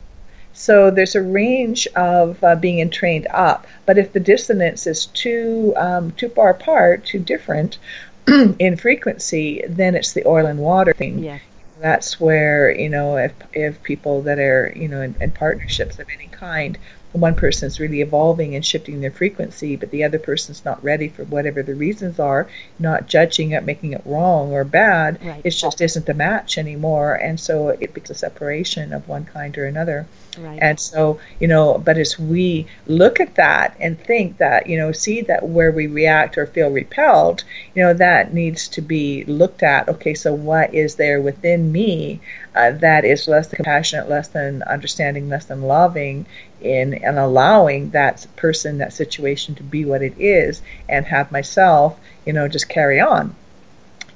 [0.54, 3.66] So there's a range of uh, being entrained up.
[3.86, 7.78] But if the dissonance is too um, too far apart, too different
[8.28, 11.24] in frequency, then it's the oil and water thing.
[11.24, 11.40] Yeah.
[11.80, 16.08] That's where you know if if people that are you know in, in partnerships of
[16.16, 16.78] any kind
[17.14, 21.24] one person's really evolving and shifting their frequency, but the other person's not ready for
[21.26, 22.48] whatever the reasons are,
[22.80, 25.24] not judging it, making it wrong or bad.
[25.24, 25.42] Right.
[25.44, 27.14] It just isn't the match anymore.
[27.14, 30.08] And so it becomes a separation of one kind or another.
[30.38, 30.60] Right.
[30.62, 34.92] And so, you know, but as we look at that and think that, you know,
[34.92, 37.44] see that where we react or feel repelled,
[37.76, 39.90] you know, that needs to be looked at.
[39.90, 42.20] Okay, so what is there within me
[42.56, 46.26] uh, that is less than compassionate, less than understanding, less than loving,
[46.62, 52.00] in and allowing that person, that situation to be what it is, and have myself,
[52.26, 53.36] you know, just carry on.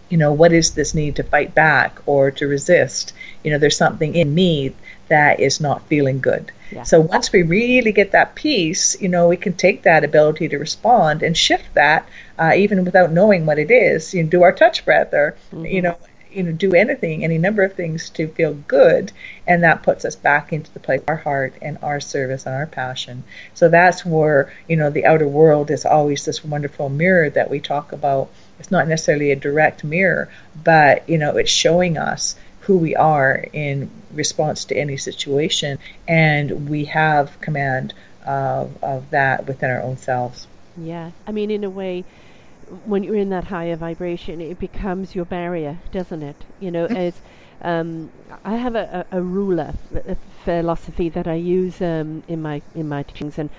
[0.09, 3.13] You know, what is this need to fight back or to resist?
[3.43, 4.74] You know, there's something in me
[5.08, 6.51] that is not feeling good.
[6.72, 6.84] Yeah.
[6.84, 10.58] So once we really get that peace, you know, we can take that ability to
[10.58, 14.14] respond and shift that, uh, even without knowing what it is.
[14.14, 15.66] You know, do our touch breath, or mm-hmm.
[15.66, 15.97] you know,
[16.32, 19.12] you know, do anything, any number of things to feel good,
[19.47, 22.53] and that puts us back into the place of our heart and our service and
[22.53, 23.24] our passion.
[23.53, 27.60] So that's where you know the outer world is always this wonderful mirror that we
[27.60, 28.30] talk about.
[28.60, 30.30] It's not necessarily a direct mirror,
[30.64, 32.36] but you know, it's showing us
[32.68, 37.93] who we are in response to any situation, and we have command
[38.26, 40.47] of, of that within our own selves.
[40.76, 42.03] Yeah, I mean, in a way,
[42.84, 46.43] when you're in that higher vibration, it becomes your barrier, doesn't it?
[46.59, 47.22] You know, as
[47.61, 48.11] um,
[48.43, 49.74] I have a, a, a ruler
[50.05, 53.49] a philosophy that I use um, in my in my teachings, and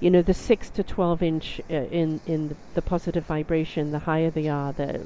[0.00, 4.30] you know, the six to twelve inch uh, in in the, positive vibration, the higher
[4.30, 5.00] they are, the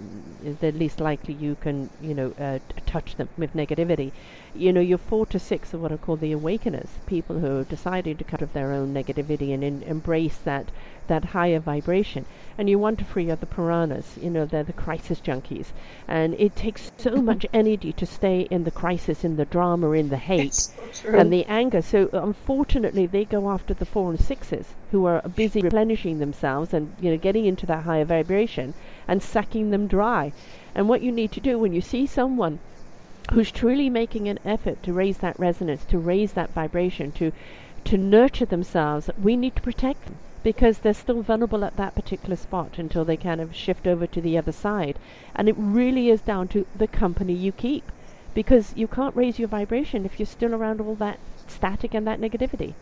[0.61, 4.13] the least likely you can you know uh, touch them with negativity.
[4.55, 7.65] You know, your four to six are what are called the awakeners, people who are
[7.65, 10.71] deciding to cut off their own negativity and in, embrace that
[11.09, 12.25] that higher vibration.
[12.57, 15.67] And you want to free other piranhas, you know, they're the crisis junkies.
[16.07, 20.09] And it takes so much energy to stay in the crisis, in the drama, in
[20.09, 20.73] the hate, so
[21.09, 21.83] and the anger.
[21.83, 26.95] So unfortunately, they go after the four and sixes who are busy replenishing themselves and,
[27.01, 28.75] you know, getting into that higher vibration
[29.07, 30.33] and sucking them dry.
[30.75, 32.59] And what you need to do when you see someone
[33.33, 37.33] who's truly making an effort to raise that resonance, to raise that vibration, to
[37.85, 40.17] to nurture themselves, we need to protect them
[40.49, 44.19] because they're still vulnerable at that particular spot until they kind of shift over to
[44.19, 44.99] the other side.
[45.35, 47.93] And it really is down to the company you keep
[48.33, 52.19] because you can't raise your vibration if you're still around all that static and that
[52.19, 52.73] negativity.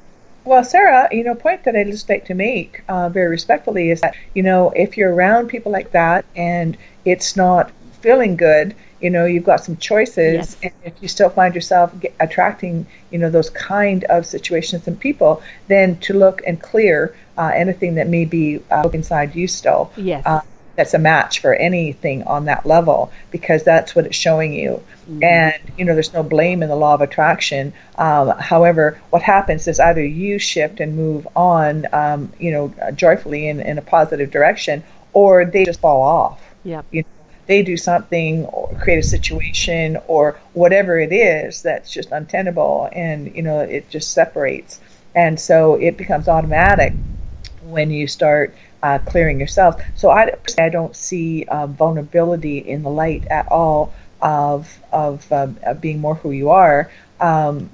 [0.45, 4.01] Well, Sarah, you know, point that I'd just like to make uh, very respectfully is
[4.01, 9.11] that, you know, if you're around people like that and it's not feeling good, you
[9.11, 10.57] know you've got some choices yes.
[10.62, 15.42] and if you still find yourself attracting you know those kind of situations and people
[15.68, 20.22] then to look and clear uh, anything that may be uh, inside you still yes.
[20.24, 20.40] Uh,
[20.76, 25.24] that's a match for anything on that level because that's what it's showing you mm-hmm.
[25.24, 29.68] and you know there's no blame in the law of attraction um, however what happens
[29.68, 34.30] is either you shift and move on um, you know joyfully in, in a positive
[34.30, 34.82] direction
[35.12, 37.09] or they just fall off yeah you know,
[37.47, 43.34] they do something or create a situation or whatever it is that's just untenable and
[43.34, 44.80] you know it just separates
[45.14, 46.94] and so it becomes automatic
[47.62, 49.82] when you start uh, clearing yourself.
[49.94, 53.92] So I, I don't see uh, vulnerability in the light at all
[54.22, 56.90] of of, um, of being more who you are.
[57.20, 57.70] Um,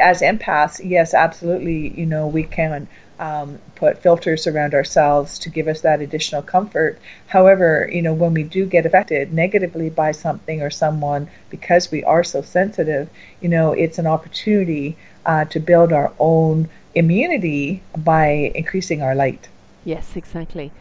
[0.00, 1.88] as empaths, yes, absolutely.
[1.88, 2.88] You know, we can
[3.18, 6.98] um, put filters around ourselves to give us that additional comfort.
[7.26, 12.04] However, you know, when we do get affected negatively by something or someone because we
[12.04, 13.08] are so sensitive,
[13.40, 14.96] you know, it's an opportunity
[15.26, 19.48] uh, to build our own immunity by increasing our light.
[19.84, 20.72] Yes, exactly.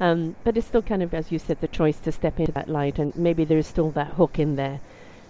[0.00, 2.68] Um, but it's still kind of, as you said, the choice to step into that
[2.68, 4.80] light, and maybe there's still that hook in there.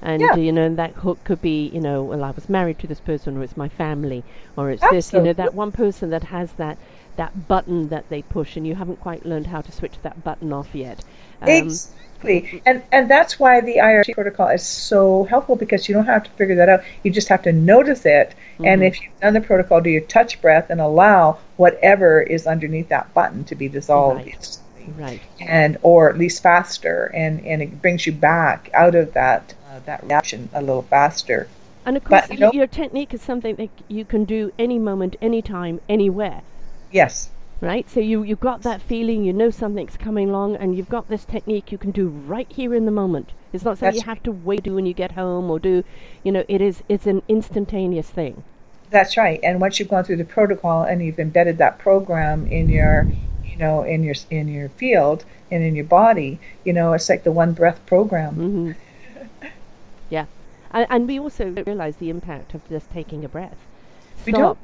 [0.02, 0.36] And yeah.
[0.36, 3.00] you know, and that hook could be, you know, well, I was married to this
[3.00, 4.24] person, or it's my family,
[4.56, 4.98] or it's Absolutely.
[4.98, 6.78] this, you know, that one person that has that
[7.16, 10.52] that button that they push, and you haven't quite learned how to switch that button
[10.52, 11.04] off yet.
[11.42, 16.06] Um, exactly, and and that's why the IRT protocol is so helpful because you don't
[16.06, 16.82] have to figure that out.
[17.02, 18.66] You just have to notice it, mm-hmm.
[18.66, 22.88] and if you've done the protocol, do your touch breath and allow whatever is underneath
[22.90, 24.26] that button to be dissolved.
[24.26, 24.58] Right.
[24.96, 25.20] Right.
[25.40, 29.54] And or at least faster, and and it brings you back out of that
[29.84, 31.48] that reaction a little faster.
[31.84, 34.78] And of course, but, you know, your technique is something that you can do any
[34.78, 36.42] moment, anytime, anywhere.
[36.90, 37.30] Yes.
[37.60, 37.88] Right?
[37.88, 41.24] So you, you've got that feeling, you know something's coming along, and you've got this
[41.24, 43.30] technique you can do right here in the moment.
[43.52, 45.84] It's not something That's you have to wait to when you get home or do,
[46.24, 48.42] you know, it is, it's an instantaneous thing.
[48.90, 49.40] That's right.
[49.42, 53.06] And once you've gone through the protocol and you've embedded that program in your,
[53.44, 57.24] you know, in your in your field and in your body, you know, it's like
[57.24, 58.34] the one breath program.
[58.34, 58.72] Mm-hmm.
[60.08, 60.26] Yeah.
[60.70, 63.58] And, and we also realize the impact of just taking a breath.
[64.22, 64.58] Stop.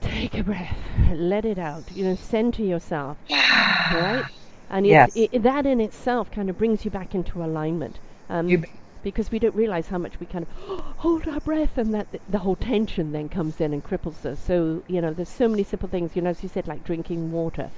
[0.00, 0.76] Take a breath.
[1.12, 1.84] Let it out.
[1.92, 3.18] You know, center yourself.
[3.30, 4.24] right?
[4.70, 5.12] And yes.
[5.14, 7.98] it, that in itself kind of brings you back into alignment.
[8.28, 8.64] Um,
[9.02, 12.20] because we don't realize how much we kind of hold our breath and that the,
[12.28, 14.38] the, whole tension then comes in and cripples us.
[14.38, 17.32] So, you know, there's so many simple things, you know, as you said, like drinking
[17.32, 17.70] water.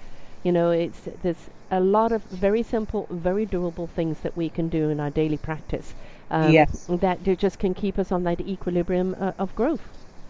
[0.43, 4.69] You know, it's there's a lot of very simple, very doable things that we can
[4.69, 5.95] do in our daily practice
[6.33, 6.87] um, yes.
[6.89, 9.83] that just can keep us on that equilibrium uh, of growth.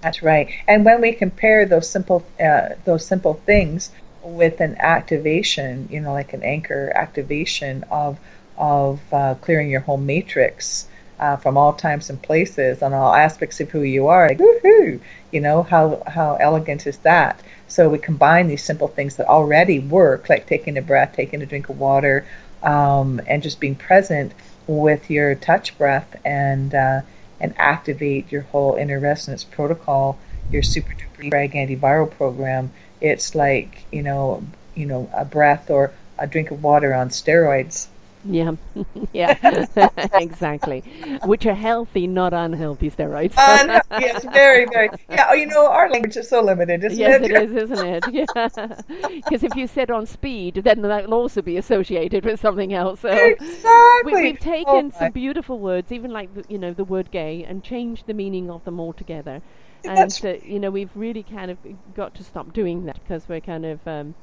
[0.02, 0.50] That's right.
[0.66, 3.92] And when we compare those simple uh, those simple things
[4.24, 8.18] with an activation, you know, like an anchor activation of
[8.58, 10.88] of uh, clearing your whole matrix
[11.20, 15.00] uh, from all times and places on all aspects of who you are, like woohoo!
[15.30, 17.40] You know how how elegant is that?
[17.68, 21.46] So we combine these simple things that already work, like taking a breath, taking a
[21.46, 22.26] drink of water,
[22.64, 24.32] um, and just being present
[24.66, 27.02] with your touch breath and uh,
[27.40, 30.18] and activate your whole inner resonance protocol,
[30.50, 32.70] your super duper frag antiviral program.
[33.00, 34.44] It's like you know
[34.74, 37.88] you know a breath or a drink of water on steroids.
[38.24, 38.52] Yeah,
[39.12, 40.80] yeah, exactly.
[41.24, 43.36] Which are healthy, not unhealthy steroids.
[43.36, 44.90] uh, yes, very, very.
[45.10, 47.30] Yeah, oh, you know, our language is so limited, isn't yes, it?
[47.30, 48.04] Yes, it is, isn't it?
[48.12, 48.82] Yeah.
[49.08, 53.00] Because if you said on speed, then that will also be associated with something else.
[53.00, 54.14] So exactly.
[54.14, 57.44] We, have taken oh, some beautiful words, even like the, you know the word gay,
[57.44, 59.42] and changed the meaning of them altogether.
[59.84, 61.58] And uh, you know, we've really kind of
[61.94, 63.86] got to stop doing that because we're kind of.
[63.86, 64.14] Um,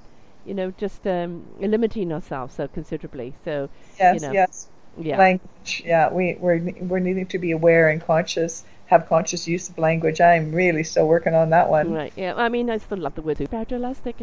[0.45, 3.35] you know, just um, limiting ourselves so considerably.
[3.43, 3.69] So,
[3.99, 4.67] yes, you know, yes,
[4.97, 5.17] yeah.
[5.17, 5.83] language.
[5.85, 10.19] Yeah, we we're we're needing to be aware and conscious, have conscious use of language.
[10.19, 11.91] I'm really still working on that one.
[11.91, 12.11] Right.
[12.15, 12.33] Yeah.
[12.35, 14.15] I mean, I still love the word supergelastic,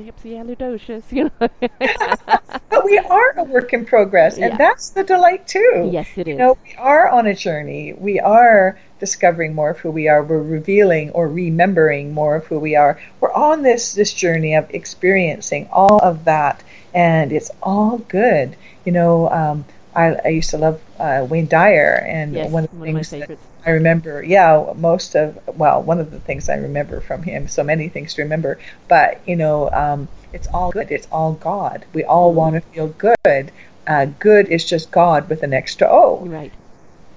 [1.13, 1.49] you know.
[2.71, 4.57] but we are a work in progress, and yeah.
[4.57, 5.89] that's the delight too.
[5.93, 6.39] Yes, it you is.
[6.39, 7.93] You know, we are on a journey.
[7.93, 10.25] We are discovering more of who we are.
[10.25, 13.01] We're revealing or remembering more of who we are.
[13.21, 18.57] We're on this this journey of experiencing all of that, and it's all good.
[18.85, 19.65] You know, um,
[19.95, 23.13] I, I used to love uh, Wayne Dyer, and yes, one of the one things
[23.13, 27.25] of that I remember, yeah, most of well, one of the things I remember from
[27.25, 27.49] him.
[27.49, 30.93] So many things to remember, but you know, um, it's all good.
[30.93, 31.85] It's all God.
[31.93, 32.39] We all mm-hmm.
[32.39, 33.51] want to feel good.
[33.87, 36.25] Uh, good is just God with an extra O.
[36.27, 36.53] Right.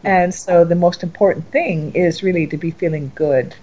[0.04, 3.54] And so the most important thing is really to be feeling good.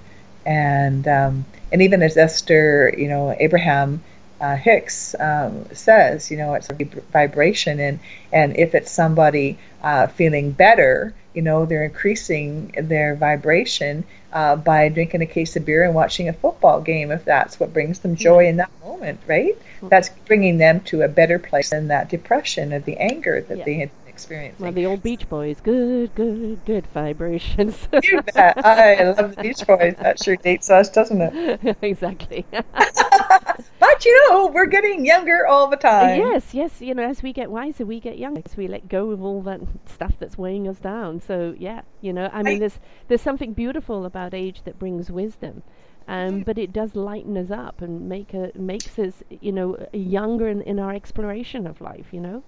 [0.45, 4.03] And um, and even as Esther, you know, Abraham
[4.41, 6.75] uh, Hicks um, says, you know, it's a
[7.13, 7.99] vibration, and
[8.33, 14.89] and if it's somebody uh, feeling better, you know, they're increasing their vibration uh, by
[14.89, 18.17] drinking a case of beer and watching a football game, if that's what brings them
[18.17, 19.57] joy in that moment, right?
[19.83, 23.65] That's bringing them to a better place than that depression or the anger that yeah.
[23.65, 24.65] they had experiencing.
[24.65, 27.87] Well, the old Beach Boys, good, good, good vibrations.
[28.03, 28.65] you bet.
[28.65, 29.95] I love the Beach Boys.
[29.99, 31.77] That sure dates us, doesn't it?
[31.83, 32.47] exactly.
[32.51, 36.19] but you know, we're getting younger all the time.
[36.19, 36.81] yes, yes.
[36.81, 38.41] You know, as we get wiser, we get younger.
[38.47, 41.21] As we let go of all that stuff that's weighing us down.
[41.21, 45.11] So yeah, you know, I mean, I, there's there's something beautiful about age that brings
[45.11, 45.63] wisdom.
[46.09, 50.47] Um, but it does lighten us up and make a, makes us, you know, younger
[50.47, 52.45] in, in our exploration of life, you know?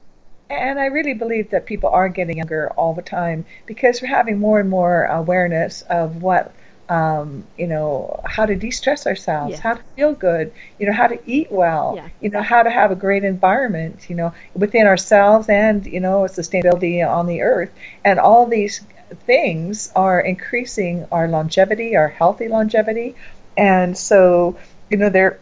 [0.51, 4.38] And I really believe that people are getting younger all the time because we're having
[4.38, 6.55] more and more awareness of what
[6.88, 9.61] um, you know, how to de-stress ourselves, yes.
[9.61, 12.09] how to feel good, you know, how to eat well, yeah.
[12.20, 16.22] you know, how to have a great environment, you know, within ourselves and, you know,
[16.22, 17.70] sustainability on the earth.
[18.05, 18.80] And all these
[19.26, 23.16] things are increasing our longevity, our healthy longevity.
[23.57, 24.57] And so,
[24.88, 25.40] you know, there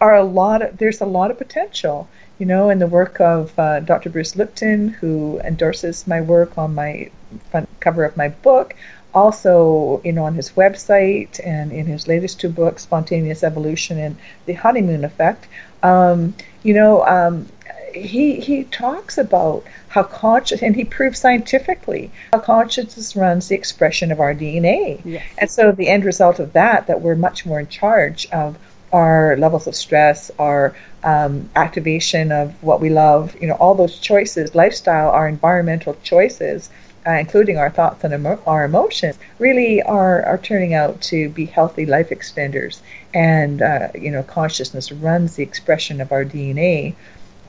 [0.00, 3.58] are a lot of, there's a lot of potential, you know, in the work of
[3.58, 4.10] uh, Dr.
[4.10, 7.10] Bruce Lipton, who endorses my work on my
[7.50, 8.74] front cover of my book
[9.16, 14.14] also, you know, on his website and in his latest two books, Spontaneous Evolution and
[14.44, 15.48] The Honeymoon Effect,
[15.82, 17.48] um, you know, um,
[17.94, 24.12] he he talks about how conscious, and he proves scientifically how consciousness runs the expression
[24.12, 25.00] of our DNA.
[25.02, 25.24] Yes.
[25.38, 28.58] And so the end result of that, that we're much more in charge of
[29.00, 30.74] our levels of stress, our
[31.04, 36.70] um, activation of what we love, you know, all those choices, lifestyle, our environmental choices
[37.06, 41.46] uh, including our thoughts and emo- our emotions, really are, are turning out to be
[41.46, 42.80] healthy life extenders.
[43.14, 46.94] And, uh, you know, consciousness runs the expression of our DNA.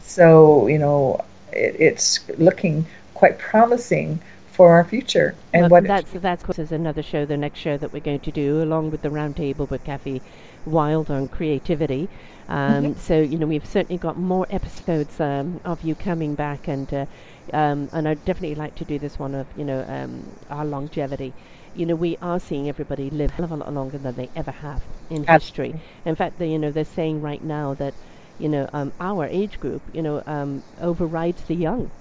[0.01, 2.85] So, you know, it, it's looking
[3.15, 4.19] quite promising
[4.51, 5.35] for our future.
[5.53, 8.31] And well, what that's that's is another show, the next show that we're going to
[8.31, 10.21] do, along with the roundtable with Kathy
[10.67, 12.09] Wild on creativity.
[12.49, 12.99] Um, mm-hmm.
[12.99, 17.05] So you know we've certainly got more episodes um, of you coming back and uh,
[17.53, 21.33] um, and I'd definitely like to do this one of, you know, um, our longevity.
[21.75, 25.25] You know, we are seeing everybody live a lot longer than they ever have in
[25.27, 25.73] Absolutely.
[25.73, 25.81] history.
[26.05, 27.93] In fact, they, you know, they're saying right now that,
[28.39, 31.91] you know, um, our age group, you know, um, overrides the young.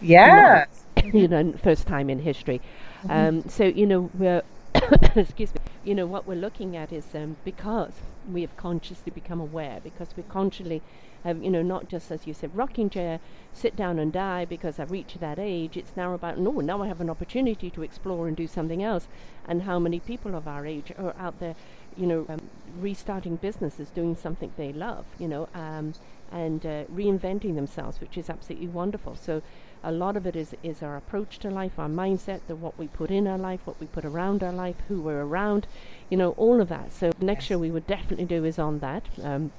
[0.00, 0.66] Yeah.
[0.96, 2.60] You know, you know first time in history.
[3.04, 3.10] Mm-hmm.
[3.10, 4.42] Um, so, you know, we're,
[5.16, 7.94] excuse me, you know, what we're looking at is um, because
[8.30, 10.82] we have consciously become aware, because we're consciously
[11.24, 13.20] have, you know, not just as you said, rocking chair,
[13.52, 15.76] sit down and die because I've reached that age.
[15.76, 19.08] It's now about, no, now I have an opportunity to explore and do something else.
[19.46, 21.54] And how many people of our age are out there,
[21.96, 25.94] you know, um, restarting businesses, doing something they love, you know, um,
[26.30, 29.14] and uh, reinventing themselves, which is absolutely wonderful.
[29.14, 29.42] So
[29.82, 32.86] a lot of it is, is our approach to life, our mindset, the what we
[32.88, 35.66] put in our life, what we put around our life, who we're around,
[36.10, 36.92] you know, all of that.
[36.92, 39.04] So next show we would definitely do is on that.
[39.22, 39.52] Um,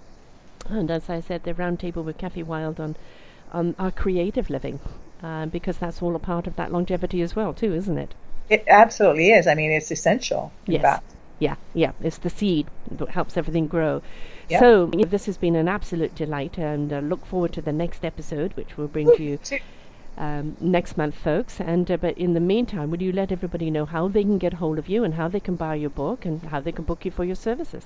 [0.69, 2.95] and as I said, the roundtable with Kathy Wild on
[3.51, 4.80] on our creative living,
[5.21, 8.15] uh, because that's all a part of that longevity as well, too, isn't it?
[8.49, 9.45] It absolutely is.
[9.45, 10.51] I mean, it's essential.
[10.65, 11.01] Yes.
[11.39, 11.91] Yeah, yeah.
[12.01, 14.01] It's the seed that helps everything grow.
[14.49, 14.59] Yep.
[14.59, 18.53] So this has been an absolute delight, and uh, look forward to the next episode,
[18.53, 19.39] which we'll bring to you.
[20.18, 21.59] Um, next month, folks.
[21.59, 24.55] And uh, but in the meantime, would you let everybody know how they can get
[24.55, 27.05] hold of you and how they can buy your book and how they can book
[27.05, 27.86] you for your services?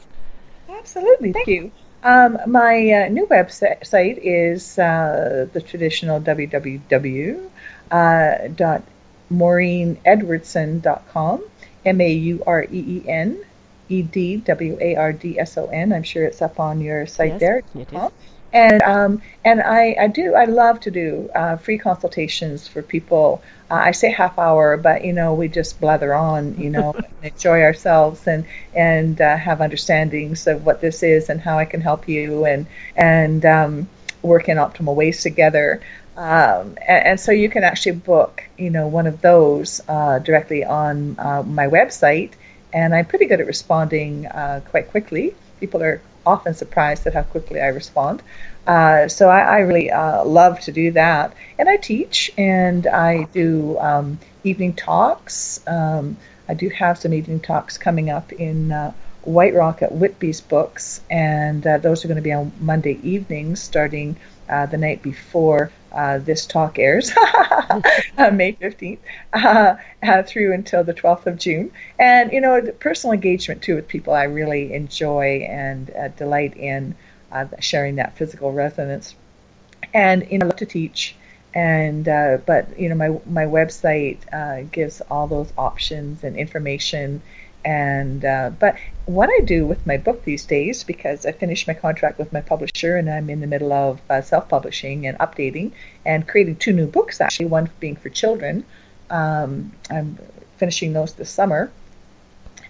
[0.69, 1.32] Absolutely.
[1.32, 1.71] Thank you.
[2.03, 7.49] Um, my uh, new website is uh, the traditional www.
[7.89, 8.84] Uh, dot
[9.32, 11.43] maureenedwardson.com,
[11.86, 13.41] M A U R E E N
[13.89, 15.93] E D W A R D S O N.
[15.93, 17.61] I'm sure it's up on your site yes, there.
[17.75, 18.11] It is.
[18.54, 23.41] And um, and I, I do I love to do uh, free consultations for people.
[23.70, 27.62] Uh, I say half hour, but you know we just blather on, you know, enjoy
[27.62, 32.08] ourselves and and uh, have understandings of what this is and how I can help
[32.08, 33.89] you and and um,
[34.22, 35.82] work in optimal ways together.
[36.16, 40.66] Um, and, and, so you can actually book, you know, one of those uh, directly
[40.66, 42.32] on uh, my website,
[42.74, 45.36] and I'm pretty good at responding uh, quite quickly.
[45.60, 46.02] People are
[46.34, 48.21] often surprised at how quickly I respond.
[48.65, 51.34] Uh, so I, I really uh, love to do that.
[51.57, 55.61] And I teach and I do um, evening talks.
[55.65, 56.17] Um,
[56.49, 61.01] I do have some evening talks coming up in uh, White Rock at Whitby's Books,
[61.09, 64.15] and uh, those are going to be on Monday evenings starting
[64.50, 69.00] uh, the night before uh, this talk airs, uh, May 15th,
[69.34, 71.72] uh, uh, through until the 12th of June.
[71.98, 76.95] And, you know, personal engagement too with people I really enjoy and uh, delight in
[77.60, 79.15] sharing that physical resonance.
[79.94, 81.15] And, you know, I love to teach.
[81.53, 87.22] And, but, you know, my, my website gives all those options and information
[87.68, 88.77] and uh, but
[89.07, 92.39] what I do with my book these days, because I finished my contract with my
[92.39, 95.73] publisher and I'm in the middle of uh, self-publishing and updating
[96.06, 98.64] and creating two new books actually, one being for children.
[99.10, 100.18] Um, I'm
[100.56, 101.69] finishing those this summer.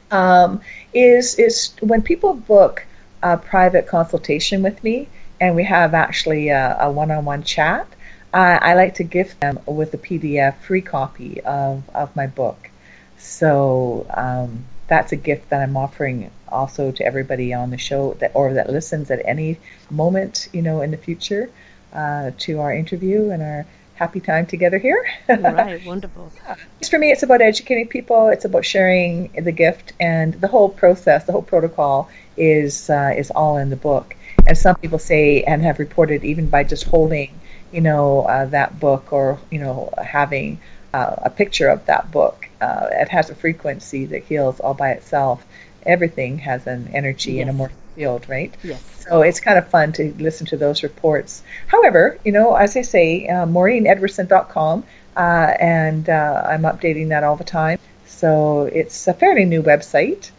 [0.09, 0.61] Um,
[0.95, 2.83] is is when people book
[3.21, 5.09] a private consultation with me
[5.39, 7.85] and we have actually a, a one-on-one chat,
[8.33, 12.71] uh, I like to gift them with a PDF free copy of, of my book.
[13.19, 18.31] So um, that's a gift that I'm offering also to everybody on the show that
[18.33, 19.57] or that listens at any
[19.89, 21.49] moment, you know, in the future
[21.93, 23.65] uh, to our interview and our
[23.97, 25.03] happy time together here.
[25.27, 26.31] right, wonderful.
[26.35, 26.55] Yeah.
[26.79, 28.27] Just for me, it's about educating people.
[28.27, 33.31] It's about sharing the gift, and the whole process, the whole protocol is uh, is
[33.31, 34.15] all in the book.
[34.47, 37.31] And some people say and have reported even by just holding,
[37.71, 40.59] you know, uh, that book or you know having
[40.93, 44.91] uh, a picture of that book, uh, it has a frequency that heals all by
[44.91, 45.45] itself.
[45.85, 47.41] Everything has an energy yes.
[47.41, 48.53] and a more field, right?
[48.63, 48.81] Yes.
[49.07, 51.43] So it's kind of fun to listen to those reports.
[51.67, 54.83] However, you know, as I say, uh, MaureenEdwardson.com,
[55.15, 55.19] uh,
[55.59, 57.79] and uh, I'm updating that all the time.
[58.05, 60.31] So it's a fairly new website,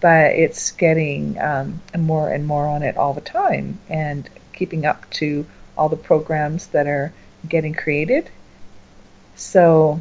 [0.00, 5.08] but it's getting um, more and more on it all the time and keeping up
[5.10, 5.46] to
[5.76, 7.12] all the programs that are
[7.48, 8.30] getting created.
[9.34, 10.00] So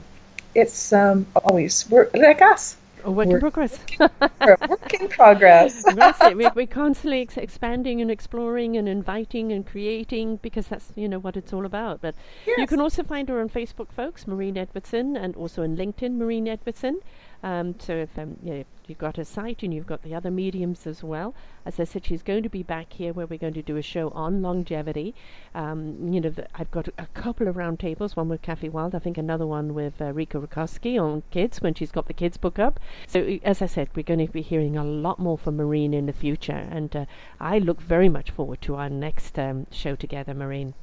[0.55, 3.79] it's um, always, we're like us, a work in progress.
[3.99, 5.83] work in progress.
[5.95, 6.35] that's it.
[6.35, 11.19] We're, we're constantly ex- expanding and exploring and inviting and creating because that's you know
[11.19, 12.01] what it's all about.
[12.01, 12.15] But
[12.45, 12.57] yes.
[12.57, 16.47] you can also find her on Facebook, folks, Maureen Edwardson, and also on LinkedIn, Maureen
[16.47, 16.99] Edwardson.
[17.43, 20.31] Um, so if um, you know, you've got a site and you've got the other
[20.31, 21.33] mediums as well,
[21.65, 23.81] as I said, she's going to be back here where we're going to do a
[23.81, 25.15] show on longevity.
[25.53, 28.99] Um, you know, the, I've got a, couple of roundtables, one with Kathy Wild, I
[28.99, 32.59] think another one with uh, Rika Rakowski on kids when she's got the kids book
[32.59, 32.79] up.
[33.07, 36.05] So as I said, we're going to be hearing a lot more from Maureen in
[36.05, 37.05] the future, and uh,
[37.39, 40.73] I look very much forward to our next um, show together, Maureen.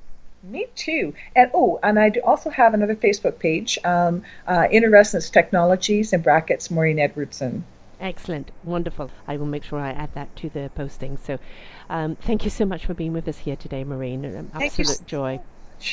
[0.42, 1.14] Me too.
[1.36, 6.20] And oh, and I also have another Facebook page, um, uh, Inner Resonance Technologies, in
[6.20, 7.64] brackets, Maureen Edwardson.
[8.00, 9.12] Excellent, wonderful.
[9.28, 11.16] I will make sure I add that to the posting.
[11.16, 11.38] So,
[11.88, 14.24] um, thank you so much for being with us here today, Maureen.
[14.24, 15.38] An absolute joy.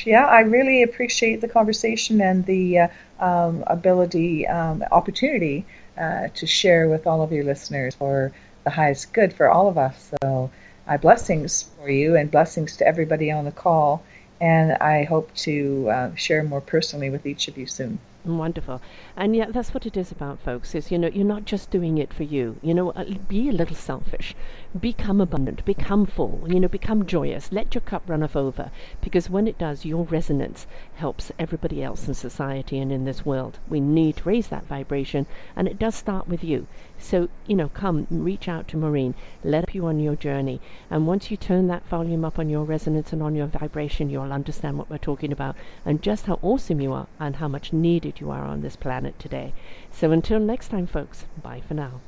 [0.04, 2.88] Yeah, I really appreciate the conversation and the uh,
[3.20, 5.64] um, ability, um, opportunity
[5.96, 8.32] uh, to share with all of your listeners for
[8.64, 10.12] the highest good for all of us.
[10.22, 10.50] So,
[10.88, 14.02] uh, blessings for you and blessings to everybody on the call
[14.40, 17.98] and I hope to uh, share more personally with each of you soon.
[18.22, 18.82] Wonderful.
[19.16, 21.96] And yeah, that's what it is about, folks, is, you know, you're not just doing
[21.96, 22.56] it for you.
[22.60, 24.34] You know, uh, be a little selfish.
[24.78, 25.64] Become abundant.
[25.64, 26.44] Become full.
[26.46, 27.50] You know, become joyous.
[27.50, 28.70] Let your cup run off over.
[29.00, 33.58] Because when it does, your resonance helps everybody else in society and in this world.
[33.70, 35.26] We need to raise that vibration,
[35.56, 36.66] and it does start with you.
[37.00, 40.60] So, you know, come, reach out to Maureen, let you on your journey.
[40.90, 44.32] And once you turn that volume up on your resonance and on your vibration, you'll
[44.32, 48.20] understand what we're talking about and just how awesome you are and how much needed
[48.20, 49.54] you are on this planet today.
[49.90, 52.00] So until next time, folks, bye for now.